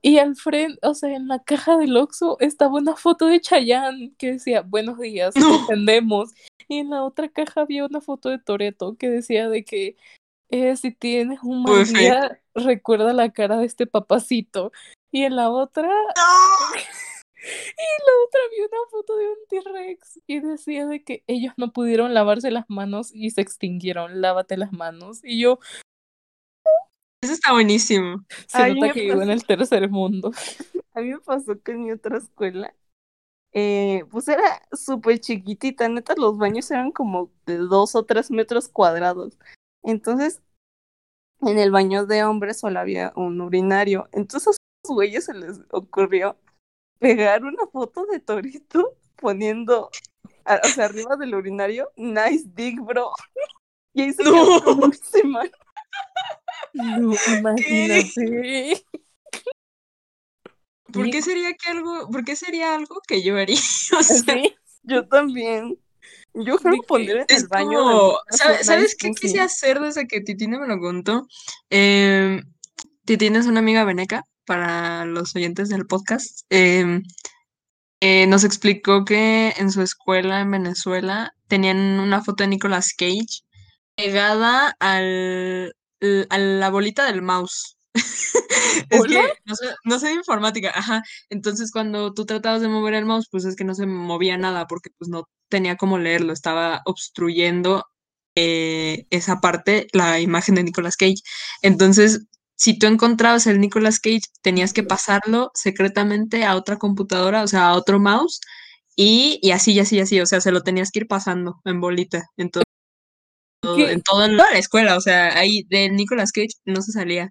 Y 0.00 0.18
al 0.18 0.36
frente, 0.36 0.78
o 0.86 0.94
sea, 0.94 1.14
en 1.14 1.28
la 1.28 1.42
caja 1.42 1.76
del 1.76 1.96
Oxxo 1.96 2.38
estaba 2.40 2.74
una 2.74 2.96
foto 2.96 3.26
de 3.26 3.40
Chayanne 3.40 4.12
que 4.18 4.32
decía, 4.32 4.62
buenos 4.62 4.98
días, 4.98 5.34
No. 5.36 5.56
te 5.58 5.62
atendemos. 5.64 6.30
Y 6.68 6.78
en 6.78 6.90
la 6.90 7.04
otra 7.04 7.28
caja 7.28 7.62
había 7.62 7.84
una 7.84 8.00
foto 8.00 8.30
de 8.30 8.38
Toreto 8.38 8.96
que 8.98 9.10
decía 9.10 9.48
de 9.48 9.64
que 9.64 9.96
eh, 10.50 10.76
si 10.76 10.92
tienes 10.92 11.40
un 11.42 11.62
mal 11.62 11.82
eh. 11.82 11.98
día, 11.98 12.40
recuerda 12.54 13.12
la 13.12 13.30
cara 13.32 13.58
de 13.58 13.66
este 13.66 13.86
papacito. 13.86 14.72
Y 15.10 15.24
en 15.24 15.36
la 15.36 15.50
otra, 15.50 15.88
en 15.88 16.76
la 17.46 18.12
otra 18.26 18.40
vi 18.50 18.60
una 18.62 18.90
foto 18.90 19.16
de 19.16 19.28
un 19.28 19.36
T-Rex 19.48 20.20
y 20.26 20.40
decía 20.40 20.86
de 20.86 21.02
que 21.04 21.24
ellos 21.26 21.52
no 21.56 21.72
pudieron 21.72 22.14
lavarse 22.14 22.50
las 22.50 22.64
manos 22.68 23.10
y 23.14 23.30
se 23.30 23.40
extinguieron. 23.40 24.20
Lávate 24.20 24.56
las 24.56 24.72
manos. 24.72 25.20
Y 25.22 25.40
yo, 25.40 25.58
Eso 27.22 27.32
está 27.32 27.52
buenísimo. 27.52 28.24
se 28.46 28.58
Ay, 28.58 28.74
nota 28.74 28.92
que 28.92 29.00
vivo 29.02 29.14
en 29.22 29.28
pasó. 29.28 29.32
el 29.32 29.44
tercer 29.46 29.90
mundo. 29.90 30.30
A 30.94 31.00
mí 31.00 31.08
me 31.10 31.20
pasó 31.20 31.60
que 31.60 31.72
en 31.72 31.84
mi 31.84 31.92
otra 31.92 32.18
escuela, 32.18 32.74
eh, 33.52 34.04
pues 34.10 34.28
era 34.28 34.62
súper 34.72 35.18
chiquitita, 35.20 35.88
neta, 35.88 36.14
los 36.16 36.38
baños 36.38 36.70
eran 36.70 36.92
como 36.92 37.30
de 37.46 37.56
dos 37.58 37.94
o 37.94 38.04
tres 38.04 38.30
metros 38.30 38.68
cuadrados. 38.68 39.38
Entonces, 39.82 40.40
en 41.40 41.58
el 41.58 41.70
baño 41.70 42.06
de 42.06 42.24
hombres 42.24 42.60
solo 42.60 42.78
había 42.80 43.12
un 43.16 43.40
urinario. 43.40 44.08
Entonces 44.12 44.48
a 44.48 44.50
esos 44.84 44.94
güeyes 44.94 45.24
se 45.24 45.34
les 45.34 45.60
ocurrió 45.70 46.36
pegar 46.98 47.44
una 47.44 47.66
foto 47.72 48.06
de 48.06 48.20
Torito 48.20 48.96
poniendo, 49.16 49.90
a- 50.44 50.60
o 50.64 50.68
sea, 50.68 50.86
arriba 50.86 51.16
del 51.16 51.34
urinario, 51.34 51.90
nice 51.96 52.44
dick, 52.46 52.80
bro. 52.80 53.10
Y 53.92 54.02
ahí 54.02 54.12
se 54.12 54.24
No. 54.24 54.32
quedó 54.32 54.64
como 54.64 54.84
una 54.86 54.96
semana. 54.96 55.50
No, 56.72 57.14
imagínate. 57.40 58.84
¿Por 60.92 61.10
qué 61.10 61.22
sería 61.22 61.52
que 61.54 61.70
algo, 61.70 62.08
por 62.10 62.24
qué 62.24 62.36
sería 62.36 62.74
algo 62.74 63.00
que 63.06 63.22
yo 63.22 63.36
haría? 63.36 63.56
O 63.98 64.02
sea, 64.02 64.16
Sí, 64.16 64.54
yo 64.82 65.06
también. 65.08 65.78
Yo 66.34 66.58
creo 66.58 66.74
que 66.74 66.86
poner 66.86 67.16
en 67.18 67.24
Es 67.28 67.42
el 67.42 67.48
baño. 67.48 67.78
como, 67.78 67.90
de 67.90 67.94
mi 68.32 68.36
¿sabe- 68.38 68.52
casa 68.54 68.64
¿sabes 68.64 68.96
qué 68.98 69.10
quise 69.12 69.40
hacer 69.40 69.80
desde 69.80 70.06
que 70.08 70.20
Titina 70.20 70.58
me 70.58 70.66
lo 70.66 70.78
contó? 70.80 71.26
Eh, 71.70 72.40
Titina 73.04 73.38
es 73.38 73.46
una 73.46 73.60
amiga 73.60 73.84
veneca, 73.84 74.24
para 74.46 75.04
los 75.06 75.34
oyentes 75.36 75.68
del 75.68 75.86
podcast. 75.86 76.40
eh, 76.50 77.00
eh, 78.00 78.26
nos 78.26 78.44
explicó 78.44 79.04
que 79.04 79.54
en 79.56 79.70
su 79.70 79.80
escuela 79.82 80.40
en 80.40 80.50
Venezuela 80.50 81.32
tenían 81.48 81.78
una 82.00 82.22
foto 82.22 82.44
de 82.44 82.48
Nicolas 82.48 82.92
Cage 82.96 83.42
pegada 83.96 84.76
al, 84.80 85.74
a 86.28 86.38
la 86.38 86.70
bolita 86.70 87.06
del 87.06 87.22
mouse. 87.22 87.76
Es 88.90 89.00
¿Hola? 89.00 89.22
que 89.22 89.32
no 89.46 89.54
sé, 89.56 89.66
no 89.84 89.98
sé 89.98 90.08
de 90.08 90.14
informática, 90.14 90.70
ajá. 90.74 91.02
Entonces 91.30 91.70
cuando 91.72 92.12
tú 92.12 92.26
tratabas 92.26 92.60
de 92.60 92.68
mover 92.68 92.94
el 92.94 93.06
mouse, 93.06 93.28
pues 93.30 93.44
es 93.44 93.56
que 93.56 93.64
no 93.64 93.74
se 93.74 93.86
movía 93.86 94.36
nada 94.36 94.66
porque 94.66 94.90
pues 94.98 95.08
no 95.08 95.28
tenía 95.48 95.76
cómo 95.76 95.98
leerlo, 95.98 96.32
estaba 96.32 96.82
obstruyendo 96.86 97.84
eh, 98.36 99.06
esa 99.10 99.40
parte, 99.40 99.86
la 99.92 100.20
imagen 100.20 100.56
de 100.56 100.64
Nicolas 100.64 100.96
Cage. 100.96 101.22
Entonces, 101.62 102.26
si 102.56 102.78
tú 102.78 102.86
encontrabas 102.86 103.46
el 103.46 103.60
Nicolas 103.60 104.00
Cage, 104.00 104.22
tenías 104.42 104.72
que 104.72 104.82
pasarlo 104.82 105.50
secretamente 105.54 106.44
a 106.44 106.56
otra 106.56 106.76
computadora, 106.76 107.42
o 107.42 107.46
sea, 107.48 107.68
a 107.68 107.74
otro 107.74 107.98
mouse, 107.98 108.40
y, 108.96 109.38
y 109.42 109.50
así, 109.50 109.72
y 109.72 109.80
así, 109.80 109.96
y 109.96 110.00
así, 110.00 110.20
o 110.20 110.26
sea, 110.26 110.40
se 110.40 110.52
lo 110.52 110.62
tenías 110.62 110.90
que 110.90 111.00
ir 111.00 111.06
pasando 111.08 111.60
en 111.64 111.80
bolita, 111.80 112.24
en 112.36 112.50
todo, 112.50 112.62
en 113.62 114.02
todo- 114.02 114.24
en 114.24 114.36
toda 114.36 114.50
la 114.52 114.58
escuela, 114.58 114.96
o 114.96 115.00
sea, 115.00 115.36
ahí 115.38 115.64
de 115.68 115.88
Nicolas 115.90 116.30
Cage 116.32 116.54
no 116.64 116.80
se 116.82 116.92
salía. 116.92 117.30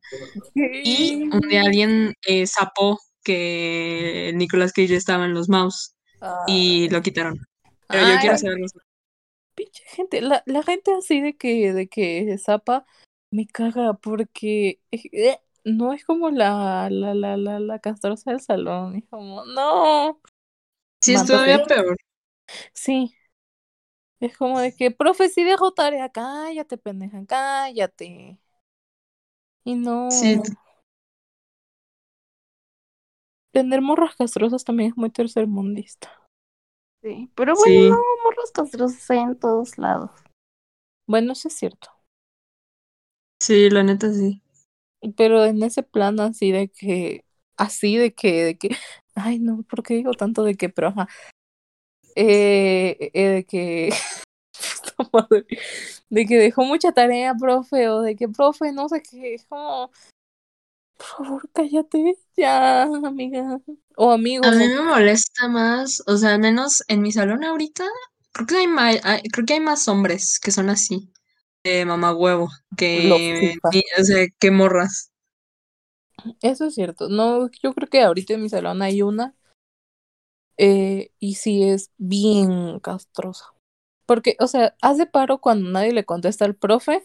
Y 0.56 1.24
un 1.32 1.42
día 1.48 1.62
alguien 1.62 2.16
eh, 2.26 2.48
zapó 2.48 3.00
que 3.24 4.32
Nicolas 4.36 4.74
Cage 4.74 4.96
estaba 4.96 5.26
en 5.26 5.34
los 5.34 5.48
mouse 5.48 5.96
y 6.48 6.90
lo 6.90 7.02
quitaron. 7.02 7.40
Pero 7.88 8.04
yo 8.08 8.14
Ay, 8.14 8.20
quiero 8.20 8.38
saber 8.38 8.58
los 8.60 8.72
pinche 9.56 9.84
gente, 9.86 10.22
la, 10.22 10.42
la 10.48 10.64
gente 10.64 10.92
así 10.98 11.22
de 11.22 11.38
que, 11.38 11.72
de 11.74 11.88
que 11.88 12.36
zapa 12.40 12.86
me 13.34 13.48
caga 13.48 13.94
porque 13.96 14.80
eh, 14.92 15.40
no 15.64 15.92
es 15.92 16.06
como 16.06 16.30
la, 16.30 16.88
la, 16.92 17.16
la, 17.16 17.36
la, 17.36 17.60
la 17.60 17.80
castrosa 17.80 18.30
del 18.32 18.40
salón, 18.42 18.96
es 18.96 19.06
como, 19.10 19.44
no. 19.46 20.22
Sí, 21.02 21.16
es 21.16 21.26
todavía 21.26 21.64
peor. 21.64 21.98
Sí. 22.74 23.16
Es 24.20 24.38
como 24.38 24.60
de 24.60 24.76
que, 24.76 24.92
profe, 24.92 25.30
si 25.30 25.44
dejo 25.44 25.74
tarea, 25.74 26.10
cállate, 26.10 26.78
pendeja, 26.78 27.26
cállate. 27.26 28.40
Y 29.66 29.76
no. 29.76 30.12
Sí. 30.12 30.40
Tener 33.52 33.82
morras 33.82 34.16
castrosas 34.16 34.64
también 34.64 34.92
es 34.92 34.98
muy 34.98 35.10
tercermundista. 35.10 36.12
Sí, 37.02 37.32
pero 37.36 37.56
bueno, 37.56 37.82
Sí. 37.82 37.90
no, 37.90 37.98
morros 38.24 38.52
castrosos 38.52 39.10
hay 39.10 39.20
en 39.20 39.40
todos 39.40 39.78
lados. 39.78 40.12
Bueno, 41.08 41.34
eso 41.34 41.48
es 41.48 41.56
cierto. 41.56 41.90
Sí, 43.44 43.70
la 43.70 43.84
neta 43.84 44.10
sí. 44.14 44.42
Pero 45.18 45.44
en 45.44 45.62
ese 45.64 45.84
plan 45.84 46.18
así 46.22 46.54
de 46.54 46.70
que, 46.70 47.26
así 47.58 47.98
de 47.98 48.14
que, 48.14 48.46
de 48.46 48.58
que, 48.58 48.70
ay 49.16 49.40
no, 49.40 49.64
¿por 49.64 49.84
qué 49.84 49.96
digo 49.96 50.14
tanto 50.14 50.46
de 50.46 50.56
que, 50.56 50.70
pero 50.70 50.88
ajá, 50.88 51.10
eh, 52.16 53.12
eh, 53.14 53.28
de 53.28 53.44
que, 53.44 53.90
puta 54.96 55.10
madre, 55.12 55.46
de 56.10 56.26
que 56.26 56.38
dejó 56.38 56.64
mucha 56.64 56.94
tarea, 56.94 57.36
profe, 57.36 57.90
o 57.90 58.00
de 58.00 58.16
que, 58.16 58.30
profe, 58.30 58.72
no 58.72 58.88
sé 58.88 59.04
qué, 59.04 59.34
es 59.34 59.46
como, 59.48 59.92
por 60.96 61.06
favor, 61.06 61.50
cállate, 61.52 62.16
ya, 62.38 62.84
amiga, 62.84 63.60
o 63.98 64.12
amigo, 64.12 64.46
A 64.46 64.52
mí 64.52 64.70
me 64.70 64.84
molesta 64.84 65.50
más, 65.50 66.02
o 66.08 66.16
sea, 66.16 66.36
al 66.36 66.40
menos 66.40 66.82
en 66.88 67.02
mi 67.02 67.12
salón 67.12 67.44
ahorita, 67.44 67.84
creo 68.32 68.48
que 68.48 68.56
hay 68.56 68.68
más, 68.68 69.02
creo 69.34 69.46
que 69.46 69.56
hay 69.56 69.60
más 69.60 69.86
hombres 69.90 70.40
que 70.40 70.52
son 70.52 70.70
así, 70.70 71.12
de 71.64 71.86
mamá 71.86 72.14
huevo, 72.14 72.50
que, 72.78 73.56
o 74.00 74.04
sea, 74.04 74.28
que 74.40 74.52
morras. 74.52 75.12
eso 76.42 76.66
es 76.66 76.76
cierto, 76.76 77.10
no, 77.10 77.50
yo 77.62 77.74
creo 77.74 77.90
que 77.90 78.02
ahorita 78.02 78.34
en 78.34 78.42
mi 78.44 78.50
salón 78.50 78.82
hay 78.82 79.02
una, 79.02 79.36
eh, 80.58 81.12
y 81.20 81.36
sí 81.36 81.64
es 81.64 81.92
bien 81.98 82.80
castrosa. 82.80 83.46
Porque, 84.06 84.36
o 84.40 84.48
sea, 84.48 84.76
hace 84.82 85.06
paro 85.06 85.40
cuando 85.40 85.70
nadie 85.70 85.94
le 85.94 86.06
contesta 86.06 86.46
al 86.46 86.56
profe, 86.56 87.04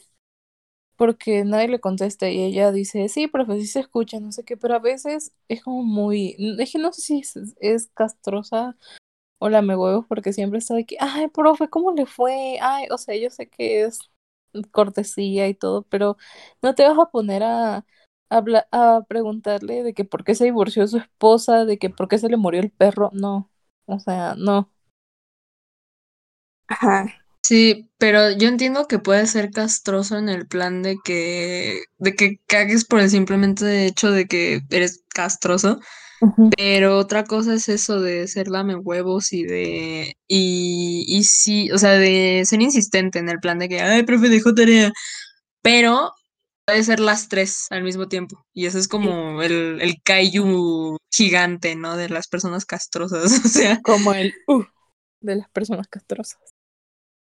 porque 0.96 1.44
nadie 1.44 1.68
le 1.68 1.80
contesta 1.80 2.28
y 2.28 2.42
ella 2.42 2.72
dice, 2.72 3.08
sí, 3.08 3.28
profe, 3.28 3.60
sí 3.60 3.66
se 3.68 3.80
escucha, 3.80 4.18
no 4.20 4.32
sé 4.32 4.44
qué, 4.44 4.56
pero 4.56 4.74
a 4.74 4.80
veces 4.80 5.32
es 5.48 5.62
como 5.62 5.84
muy, 5.84 6.36
es 6.58 6.72
que 6.72 6.78
no 6.78 6.92
sé 6.92 7.02
si 7.02 7.20
es, 7.20 7.36
es 7.60 7.88
castrosa 7.94 8.76
o 9.38 9.48
la 9.48 9.62
me 9.62 9.76
huevos, 9.76 10.06
porque 10.08 10.32
siempre 10.32 10.58
está 10.58 10.74
de 10.74 10.86
que, 10.86 10.96
ay, 11.00 11.28
profe, 11.28 11.68
¿cómo 11.68 11.92
le 11.92 12.06
fue? 12.06 12.58
Ay, 12.60 12.86
o 12.90 12.98
sea, 12.98 13.16
yo 13.16 13.30
sé 13.30 13.48
que 13.48 13.84
es 13.84 14.00
cortesía 14.72 15.48
y 15.48 15.54
todo, 15.54 15.82
pero 15.84 16.16
no 16.62 16.74
te 16.74 16.86
vas 16.88 16.98
a 16.98 17.06
poner 17.10 17.42
a, 17.44 17.86
habla- 18.30 18.68
a 18.72 19.04
preguntarle 19.08 19.82
de 19.82 19.94
que 19.94 20.04
por 20.04 20.24
qué 20.24 20.34
se 20.34 20.44
divorció 20.44 20.86
su 20.88 20.98
esposa, 20.98 21.64
de 21.64 21.78
que 21.78 21.90
por 21.90 22.08
qué 22.08 22.18
se 22.18 22.28
le 22.28 22.36
murió 22.36 22.60
el 22.60 22.70
perro, 22.72 23.10
no, 23.14 23.50
o 23.86 23.98
sea, 24.00 24.34
no. 24.36 24.72
Ajá. 26.66 27.14
Sí, 27.42 27.90
pero 27.98 28.30
yo 28.32 28.48
entiendo 28.48 28.86
que 28.88 28.98
puede 28.98 29.26
ser 29.26 29.50
castroso 29.50 30.18
en 30.18 30.28
el 30.28 30.46
plan 30.46 30.82
de 30.82 30.98
que, 31.02 31.82
de 31.98 32.14
que 32.14 32.38
cagues 32.46 32.84
por 32.84 33.00
el 33.00 33.08
simplemente 33.10 33.86
hecho 33.86 34.10
de 34.10 34.26
que 34.26 34.60
eres 34.70 35.02
castroso, 35.14 35.80
pero 36.56 36.98
otra 36.98 37.24
cosa 37.24 37.54
es 37.54 37.68
eso 37.68 38.00
de 38.00 38.26
ser 38.28 38.48
lame 38.48 38.76
huevos 38.76 39.32
y 39.32 39.44
de, 39.44 40.16
y, 40.26 41.04
y 41.06 41.24
sí, 41.24 41.70
o 41.70 41.78
sea, 41.78 41.92
de 41.92 42.42
ser 42.44 42.60
insistente 42.60 43.18
en 43.18 43.28
el 43.28 43.40
plan 43.40 43.58
de 43.58 43.68
que, 43.68 43.80
ay, 43.80 44.02
profe, 44.02 44.28
dejó 44.28 44.54
tarea, 44.54 44.92
pero 45.62 46.12
puede 46.64 46.82
ser 46.82 47.00
las 47.00 47.28
tres 47.28 47.66
al 47.70 47.82
mismo 47.82 48.08
tiempo, 48.08 48.44
y 48.52 48.66
eso 48.66 48.78
es 48.78 48.88
como 48.88 49.42
el, 49.42 49.80
el 49.80 50.02
kaiju 50.02 50.98
gigante, 51.10 51.74
¿no? 51.76 51.96
De 51.96 52.08
las 52.08 52.28
personas 52.28 52.66
castrosas, 52.66 53.32
o 53.44 53.48
sea. 53.48 53.80
Como 53.82 54.12
el 54.12 54.34
uh, 54.46 54.64
de 55.20 55.36
las 55.36 55.48
personas 55.50 55.88
castrosas. 55.88 56.38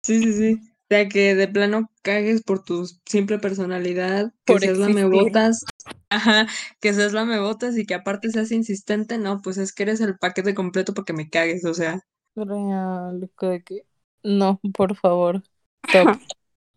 Sí, 0.02 0.20
sí, 0.20 0.32
sí. 0.32 0.71
O 0.92 0.94
sea, 0.94 1.08
que 1.08 1.34
de 1.34 1.48
plano 1.48 1.90
cagues 2.02 2.42
por 2.42 2.64
tu 2.64 2.86
simple 3.06 3.38
personalidad, 3.38 4.30
que 4.44 4.52
Por 4.52 4.60
seas 4.60 4.76
existir. 4.78 4.94
lamebotas, 4.94 5.64
ajá, 6.10 6.46
que 6.82 6.92
seas 6.92 7.14
lamebotas 7.14 7.78
y 7.78 7.86
que 7.86 7.94
aparte 7.94 8.28
seas 8.28 8.52
insistente, 8.52 9.16
no, 9.16 9.40
pues 9.40 9.56
es 9.56 9.72
que 9.72 9.84
eres 9.84 10.02
el 10.02 10.18
paquete 10.18 10.54
completo 10.54 10.92
para 10.92 11.06
que 11.06 11.14
me 11.14 11.30
cagues, 11.30 11.64
o 11.64 11.72
sea. 11.72 12.02
Real, 12.36 13.20
de 13.20 13.62
que 13.64 13.86
no, 14.22 14.60
por 14.74 14.94
favor, 14.94 15.42
stop, 15.88 16.18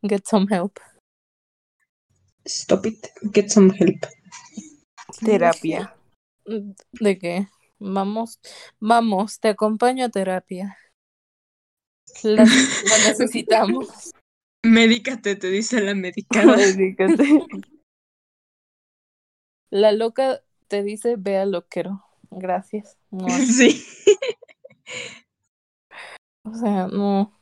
get 0.01 0.23
some 0.25 0.47
help. 0.49 0.79
Stop 2.45 2.85
it, 2.85 3.07
get 3.33 3.49
some 3.49 3.73
help. 3.77 4.05
Terapia. 5.25 5.93
De 6.45 7.19
que 7.19 7.49
vamos, 7.79 8.39
vamos, 8.79 9.41
te 9.41 9.49
acompaño 9.49 10.05
a 10.05 10.09
terapia. 10.09 10.77
La, 12.23 12.43
la 12.43 12.45
necesitamos. 13.09 14.13
Médicate, 14.63 15.35
te 15.35 15.49
dice 15.49 15.81
la 15.81 15.93
medicada. 15.93 16.57
La 19.71 19.91
loca 19.91 20.41
te 20.67 20.83
dice 20.83 21.15
ve 21.17 21.37
al 21.37 21.51
loquero. 21.51 22.03
Gracias. 22.31 22.97
Mua. 23.09 23.27
Sí. 23.39 23.85
O 26.43 26.53
sea, 26.53 26.87
no. 26.87 27.33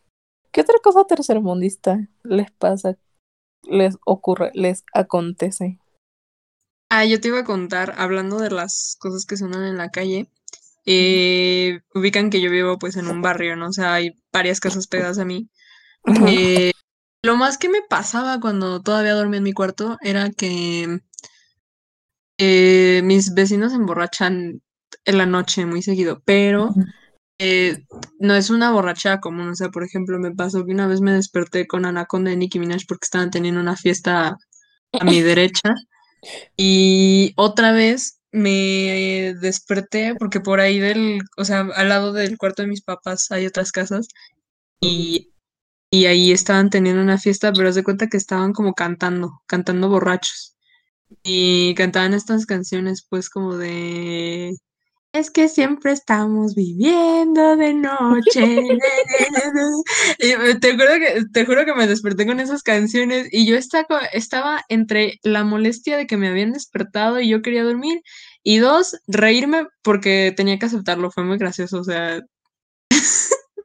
¿Qué 0.52 0.62
otra 0.62 0.76
cosa 0.82 1.06
tercermundista 1.06 2.08
les 2.24 2.52
pasa? 2.52 2.98
Les 3.64 3.98
ocurre, 4.06 4.52
les 4.54 4.84
acontece. 4.94 5.80
Ah, 6.90 7.06
yo 7.06 7.20
te 7.20 7.30
iba 7.30 7.40
a 7.40 7.44
contar, 7.44 7.94
hablando 7.98 8.38
de 8.40 8.52
las 8.52 8.96
cosas 9.00 9.26
que 9.26 9.38
sonan 9.38 9.64
en 9.64 9.78
la 9.78 9.90
calle, 9.90 10.30
eh, 10.86 11.80
ubican 11.94 12.30
que 12.30 12.42
yo 12.42 12.52
vivo 12.52 12.78
pues 12.78 12.98
en 12.98 13.08
un 13.08 13.22
barrio, 13.22 13.56
¿no? 13.56 13.68
O 13.68 13.74
sea, 13.74 13.94
hay 13.94 14.12
varias 14.32 14.60
casas 14.60 14.88
pegadas 14.88 15.20
a 15.20 15.26
mí. 15.26 15.50
Eh, 16.28 16.72
lo 17.24 17.38
más 17.38 17.58
que 17.58 17.70
me 17.70 17.82
pasaba 17.88 18.40
cuando 18.40 18.82
todavía 18.82 19.14
dormía 19.14 19.38
en 19.38 19.44
mi 19.44 19.54
cuarto 19.54 19.98
era 20.02 20.30
que 20.32 21.00
eh, 22.38 23.02
mis 23.04 23.34
vecinos 23.34 23.72
se 23.72 23.78
emborrachan 23.78 24.62
en 25.06 25.18
la 25.18 25.26
noche 25.26 25.66
muy 25.66 25.82
seguido, 25.82 26.22
pero 26.26 26.70
no 28.20 28.36
es 28.36 28.50
una 28.50 28.72
borrachera 28.72 29.20
común. 29.20 29.50
O 29.50 29.56
sea, 29.56 29.70
por 29.70 29.84
ejemplo, 29.84 30.20
me 30.20 30.34
pasó 30.36 30.66
que 30.66 30.72
una 30.72 30.88
vez 30.88 31.02
me 31.02 31.14
desperté 31.14 31.68
con 31.68 31.86
Anaconda 31.86 32.32
de 32.32 32.38
Nicki 32.38 32.60
Minaj 32.60 32.84
porque 32.88 33.06
estaban 33.06 33.32
teniendo 33.32 33.62
una 33.62 33.76
fiesta 33.78 34.38
a 34.94 35.04
mi 35.06 35.22
derecha. 35.22 35.74
Y 36.58 37.34
otra 37.36 37.72
vez 37.72 38.22
me 38.34 39.36
desperté 39.42 40.16
porque 40.20 40.42
por 40.42 40.60
ahí 40.60 40.80
del, 40.80 41.22
o 41.38 41.46
sea, 41.46 41.62
al 41.62 41.90
lado 41.90 42.14
del 42.14 42.38
cuarto 42.38 42.64
de 42.64 42.68
mis 42.70 42.82
papás 42.84 43.32
hay 43.32 43.46
otras 43.48 43.72
casas 43.72 44.08
y, 44.82 45.34
y 45.92 46.08
ahí 46.08 46.32
estaban 46.32 46.70
teniendo 46.70 47.02
una 47.04 47.18
fiesta, 47.20 47.54
pero 47.54 47.70
haz 47.70 47.76
de 47.76 47.84
cuenta 47.84 48.08
que 48.10 48.18
estaban 48.18 48.54
como 48.54 48.74
cantando, 48.74 49.42
cantando 49.48 49.90
borrachos. 49.90 50.58
Y 51.24 51.76
cantaban 51.76 52.14
estas 52.14 52.46
canciones, 52.46 53.06
pues, 53.10 53.30
como 53.30 53.58
de. 53.58 54.56
Es 55.14 55.30
que 55.30 55.48
siempre 55.48 55.92
estamos 55.92 56.56
viviendo 56.56 57.56
de 57.56 57.76
noche. 57.76 58.42
y 60.18 60.60
te 60.60 60.72
juro, 60.72 60.94
que, 60.98 61.24
te 61.32 61.46
juro 61.46 61.66
que 61.66 61.76
me 61.76 61.86
desperté 61.86 62.26
con 62.26 62.40
esas 62.40 62.64
canciones 62.64 63.28
y 63.32 63.46
yo 63.46 63.56
estaba, 63.56 64.00
estaba 64.12 64.62
entre 64.70 65.20
la 65.22 65.44
molestia 65.44 65.98
de 65.98 66.08
que 66.08 66.18
me 66.18 66.30
habían 66.30 66.52
despertado 66.52 67.20
y 67.20 67.30
yo 67.30 67.44
quería 67.44 67.64
dormir 67.64 68.02
y 68.42 68.58
dos, 68.58 69.00
reírme 69.08 69.68
porque 69.84 70.34
tenía 70.36 70.58
que 70.58 70.66
aceptarlo. 70.66 71.12
Fue 71.12 71.24
muy 71.24 71.38
gracioso, 71.38 71.80
o 71.80 71.84
sea. 71.84 72.20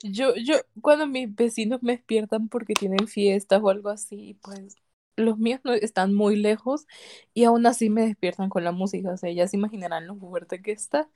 Yo, 0.02 0.34
yo, 0.36 0.56
cuando 0.82 1.06
mis 1.06 1.34
vecinos 1.34 1.82
me 1.82 1.92
despiertan 1.92 2.48
porque 2.48 2.74
tienen 2.74 3.08
fiestas 3.08 3.60
o 3.62 3.70
algo 3.70 3.88
así, 3.88 4.38
pues 4.42 4.76
los 5.16 5.38
míos 5.38 5.60
no 5.64 5.72
están 5.72 6.14
muy 6.14 6.36
lejos 6.36 6.86
y 7.34 7.44
aún 7.44 7.66
así 7.66 7.90
me 7.90 8.06
despiertan 8.06 8.50
con 8.50 8.64
la 8.64 8.72
música. 8.72 9.12
O 9.12 9.16
sea, 9.16 9.32
ya 9.32 9.48
se 9.48 9.56
imaginarán 9.56 10.06
lo 10.06 10.16
fuerte 10.16 10.62
que 10.62 10.72
está. 10.72 11.08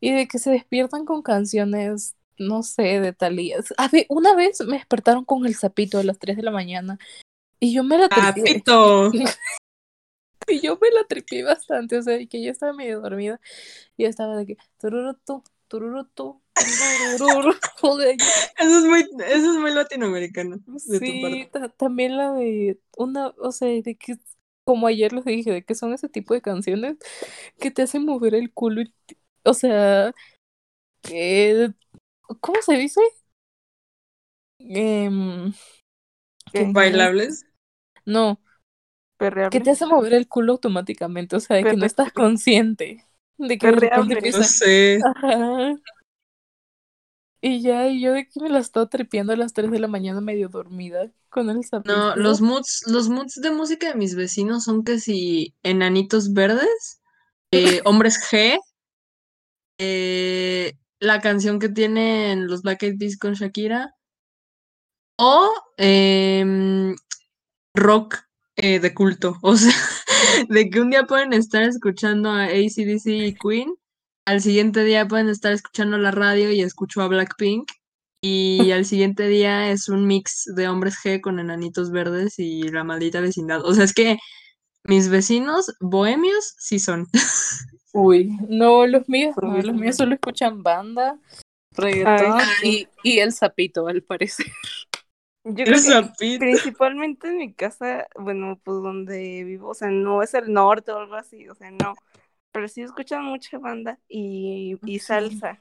Y 0.00 0.12
de 0.12 0.26
que 0.26 0.38
se 0.38 0.50
despiertan 0.50 1.04
con 1.04 1.22
canciones, 1.22 2.16
no 2.38 2.62
sé, 2.62 3.00
de 3.00 3.12
talías. 3.12 3.74
A 3.76 3.88
ver, 3.88 4.06
una 4.08 4.34
vez 4.34 4.60
me 4.66 4.78
despertaron 4.78 5.24
con 5.24 5.46
el 5.46 5.54
sapito 5.54 5.98
a 5.98 6.04
las 6.04 6.18
3 6.18 6.36
de 6.36 6.42
la 6.42 6.50
mañana 6.50 6.98
y 7.58 7.74
yo 7.74 7.84
me 7.84 7.98
la 7.98 8.08
tripié. 8.08 8.62
Y 10.48 10.60
yo 10.60 10.76
me 10.80 10.90
la 10.90 11.04
tripié 11.04 11.44
bastante, 11.44 11.96
o 11.98 12.02
sea, 12.02 12.18
que 12.26 12.42
yo 12.42 12.50
estaba 12.50 12.72
medio 12.72 13.00
dormida 13.00 13.40
y 13.96 14.04
estaba 14.04 14.36
de 14.36 14.46
que 14.46 14.56
tururutu, 14.78 15.44
tururutu. 15.68 16.40
Joder, 17.80 18.16
Eso 18.58 18.78
es 18.78 18.84
muy, 18.84 19.00
eso 19.00 19.52
es 19.52 19.58
muy 19.58 19.72
latinoamericano. 19.72 20.56
De 20.66 20.98
tu 20.98 21.06
Sí, 21.06 21.48
parte. 21.52 21.74
también 21.76 22.16
la 22.16 22.32
de 22.32 22.80
una, 22.96 23.28
o 23.38 23.52
sea, 23.52 23.68
de 23.68 23.94
que, 23.94 24.18
como 24.64 24.88
ayer 24.88 25.12
les 25.12 25.24
dije, 25.24 25.52
de 25.52 25.64
que 25.64 25.74
son 25.76 25.92
ese 25.92 26.08
tipo 26.08 26.34
de 26.34 26.42
canciones 26.42 26.96
que 27.58 27.70
te 27.70 27.82
hacen 27.82 28.04
mover 28.04 28.34
el 28.34 28.52
culo, 28.52 28.82
y 28.82 28.92
o 29.44 29.54
sea, 29.54 30.12
que, 31.02 31.72
¿cómo 32.40 32.62
se 32.62 32.76
dice? 32.76 33.00
No, 34.58 35.52
Bailables. 36.72 37.44
no, 38.04 38.40
Perreable. 39.16 39.50
que 39.58 39.64
te 39.64 39.70
hace 39.70 39.86
mover 39.86 40.14
el 40.14 40.28
culo 40.28 40.52
automáticamente, 40.52 41.36
o 41.36 41.40
sea, 41.40 41.56
de 41.56 41.64
que 41.64 41.76
no 41.76 41.86
estás 41.86 42.12
consciente, 42.12 43.04
de 43.38 43.58
que 43.58 43.70
Perreable. 43.70 44.06
No 44.06 44.12
empieza, 44.16 44.44
sé. 44.44 44.98
ajá, 45.04 45.74
y 47.42 47.62
ya, 47.62 47.88
y 47.88 48.02
yo 48.02 48.12
de 48.12 48.28
que 48.28 48.40
me 48.40 48.50
la 48.50 48.58
estaba 48.58 48.86
tripeando 48.88 49.32
a 49.32 49.36
las 49.36 49.54
3 49.54 49.70
de 49.70 49.78
la 49.78 49.88
mañana 49.88 50.20
medio 50.20 50.48
dormida 50.48 51.10
con 51.30 51.48
el 51.48 51.64
sapito. 51.64 51.94
No, 51.96 52.14
los 52.16 52.40
moods, 52.42 52.82
los 52.86 53.08
moods 53.08 53.40
de 53.40 53.50
música 53.50 53.88
de 53.88 53.94
mis 53.94 54.14
vecinos 54.14 54.64
son 54.64 54.84
que 54.84 54.98
si 55.00 55.54
enanitos 55.62 56.34
verdes, 56.34 57.00
eh, 57.50 57.80
hombres 57.84 58.18
G, 58.30 58.58
eh, 59.80 60.74
la 61.00 61.20
canción 61.20 61.58
que 61.58 61.70
tienen 61.70 62.46
los 62.48 62.62
Black 62.62 62.82
Eyed 62.82 62.98
Peas 62.98 63.16
con 63.18 63.32
Shakira, 63.34 63.94
o 65.18 65.50
em, 65.78 66.94
rock 67.74 68.18
eh, 68.56 68.80
de 68.80 68.94
culto. 68.94 69.38
O 69.42 69.56
sea, 69.56 69.74
de 70.48 70.70
que 70.70 70.80
un 70.80 70.90
día 70.90 71.04
pueden 71.04 71.32
estar 71.32 71.62
escuchando 71.62 72.30
a 72.30 72.44
ACDC 72.44 73.06
y 73.06 73.34
Queen, 73.34 73.74
al 74.26 74.42
siguiente 74.42 74.84
día 74.84 75.08
pueden 75.08 75.28
estar 75.28 75.52
escuchando 75.52 75.98
la 75.98 76.10
radio 76.10 76.52
y 76.52 76.62
escucho 76.62 77.02
a 77.02 77.08
Blackpink. 77.08 77.70
Y 78.22 78.70
al 78.72 78.84
siguiente 78.84 79.28
día 79.28 79.70
es 79.70 79.88
un 79.88 80.06
mix 80.06 80.44
de 80.54 80.68
hombres 80.68 80.96
G 81.02 81.22
con 81.22 81.38
enanitos 81.40 81.90
verdes 81.90 82.38
y 82.38 82.62
la 82.68 82.84
maldita 82.84 83.20
vecindad. 83.20 83.64
O 83.64 83.74
sea, 83.74 83.84
es 83.84 83.94
que 83.94 84.18
mis 84.84 85.08
vecinos 85.08 85.72
bohemios 85.80 86.54
sí 86.58 86.78
son. 86.78 87.06
Uy, 87.92 88.36
no, 88.48 88.86
los 88.86 89.08
míos, 89.08 89.34
no, 89.40 89.56
los 89.56 89.74
míos 89.74 89.96
solo 89.96 90.14
escuchan 90.14 90.62
banda, 90.62 91.18
reggaetón 91.76 92.40
y, 92.62 92.86
y 93.02 93.18
el 93.18 93.32
sapito, 93.32 93.86
al 93.88 94.02
parecer. 94.02 94.46
Yo 95.44 95.54
creo 95.54 95.66
El 95.66 95.72
que 95.74 95.78
sapito. 95.80 96.38
principalmente 96.40 97.28
en 97.28 97.38
mi 97.38 97.52
casa, 97.52 98.06
bueno, 98.14 98.60
pues 98.62 98.82
donde 98.82 99.42
vivo, 99.44 99.70
o 99.70 99.74
sea, 99.74 99.88
no 99.88 100.22
es 100.22 100.34
el 100.34 100.52
norte 100.52 100.92
o 100.92 100.98
algo 100.98 101.14
así, 101.14 101.48
o 101.48 101.54
sea, 101.54 101.70
no. 101.70 101.94
Pero 102.52 102.68
sí 102.68 102.82
escuchan 102.82 103.24
mucha 103.24 103.58
banda 103.58 103.98
y, 104.08 104.76
y 104.84 104.98
salsa. 104.98 105.60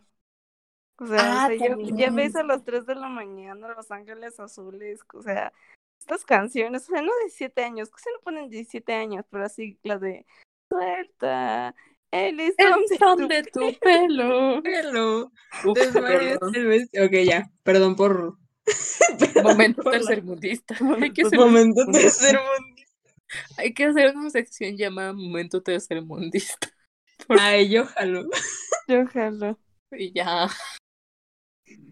O 1.00 1.08
sea, 1.08 1.16
o 1.16 1.22
Ah, 1.22 1.48
sea, 1.48 1.78
ya, 1.96 2.12
ves 2.12 2.36
a 2.36 2.44
las 2.44 2.64
3 2.66 2.86
de 2.86 2.96
la 2.96 3.08
mañana 3.08 3.70
Los 3.70 3.90
Ángeles 3.90 4.40
Azules, 4.40 5.00
o 5.14 5.22
sea, 5.22 5.54
estas 6.00 6.26
canciones, 6.26 6.84
o 6.90 6.94
sea, 6.94 7.02
no 7.02 7.12
de 7.24 7.30
7 7.30 7.64
años, 7.64 7.90
que 7.90 8.02
se 8.02 8.12
no 8.12 8.20
ponen 8.22 8.50
17 8.50 8.94
años, 8.94 9.24
pero 9.30 9.46
así 9.46 9.80
la 9.84 9.98
de 9.98 10.26
suelta 10.70 11.74
el 12.12 12.38
listón 12.38 12.74
El 12.84 12.88
de 12.90 12.98
son 12.98 13.28
de 13.28 13.44
tu 13.44 13.74
pelo. 13.80 14.62
Hello. 14.64 15.32
Uf. 15.66 15.78
Ok, 17.06 17.14
ya. 17.26 17.50
Perdón 17.64 17.96
por. 17.96 18.38
perdón 19.20 19.44
Momento 19.44 19.84
por 19.84 19.94
la- 19.94 20.00
tercermundista. 20.00 20.76
Hay 21.02 21.12
que, 21.14 21.22
hacer, 21.24 21.40
Momento 21.40 21.86
tercermundista. 21.92 22.94
hay 23.58 23.74
que 23.74 23.86
hacer 23.86 24.16
una 24.16 24.30
sección 24.30 24.76
llamada 24.78 25.14
Momento 25.14 25.62
tercermundista. 25.62 26.70
Por- 27.28 27.40
Ay, 27.40 27.70
yo 27.70 27.86
jalo. 27.86 28.28
Yo 28.88 29.06
jalo. 29.08 29.60
Y 29.92 30.14
ya. 30.14 30.48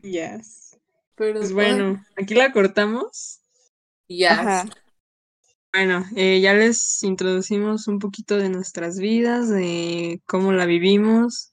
Yes. 0.02 0.78
Pero 1.16 1.40
Pues 1.40 1.52
bueno, 1.54 2.04
aquí 2.16 2.34
la 2.36 2.52
cortamos. 2.52 3.42
ya. 4.08 4.32
Ajá. 4.34 4.70
Bueno, 5.78 6.06
eh, 6.16 6.42
ya 6.42 6.56
les 6.56 7.04
introducimos 7.04 7.88
un 7.88 8.00
poquito 8.00 8.36
de 8.36 8.50
nuestras 8.50 8.98
vidas, 8.98 9.48
de 9.48 10.24
cómo 10.26 10.52
la 10.52 10.66
vivimos, 10.66 11.52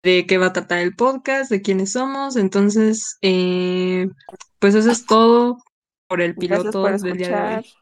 de 0.00 0.26
qué 0.28 0.38
va 0.38 0.46
a 0.46 0.52
tratar 0.52 0.78
el 0.78 0.94
podcast, 0.94 1.50
de 1.50 1.60
quiénes 1.60 1.90
somos. 1.90 2.36
Entonces, 2.36 3.18
eh, 3.20 4.06
pues 4.60 4.76
eso 4.76 4.92
es 4.92 5.04
todo 5.06 5.56
por 6.06 6.20
el 6.20 6.36
piloto 6.36 6.82
por 6.82 7.00
del 7.00 7.16
día 7.16 7.28
de 7.28 7.56
hoy. 7.56 7.72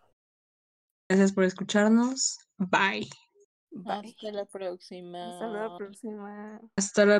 Gracias 1.10 1.32
por 1.32 1.44
escucharnos. 1.44 2.38
Bye. 2.56 3.10
Hasta 3.86 4.32
la 4.32 4.46
próxima. 4.46 5.34
Hasta 5.34 5.46
la 5.46 5.76
próxima. 5.76 6.60
Hasta 6.74 7.04
la 7.04 7.10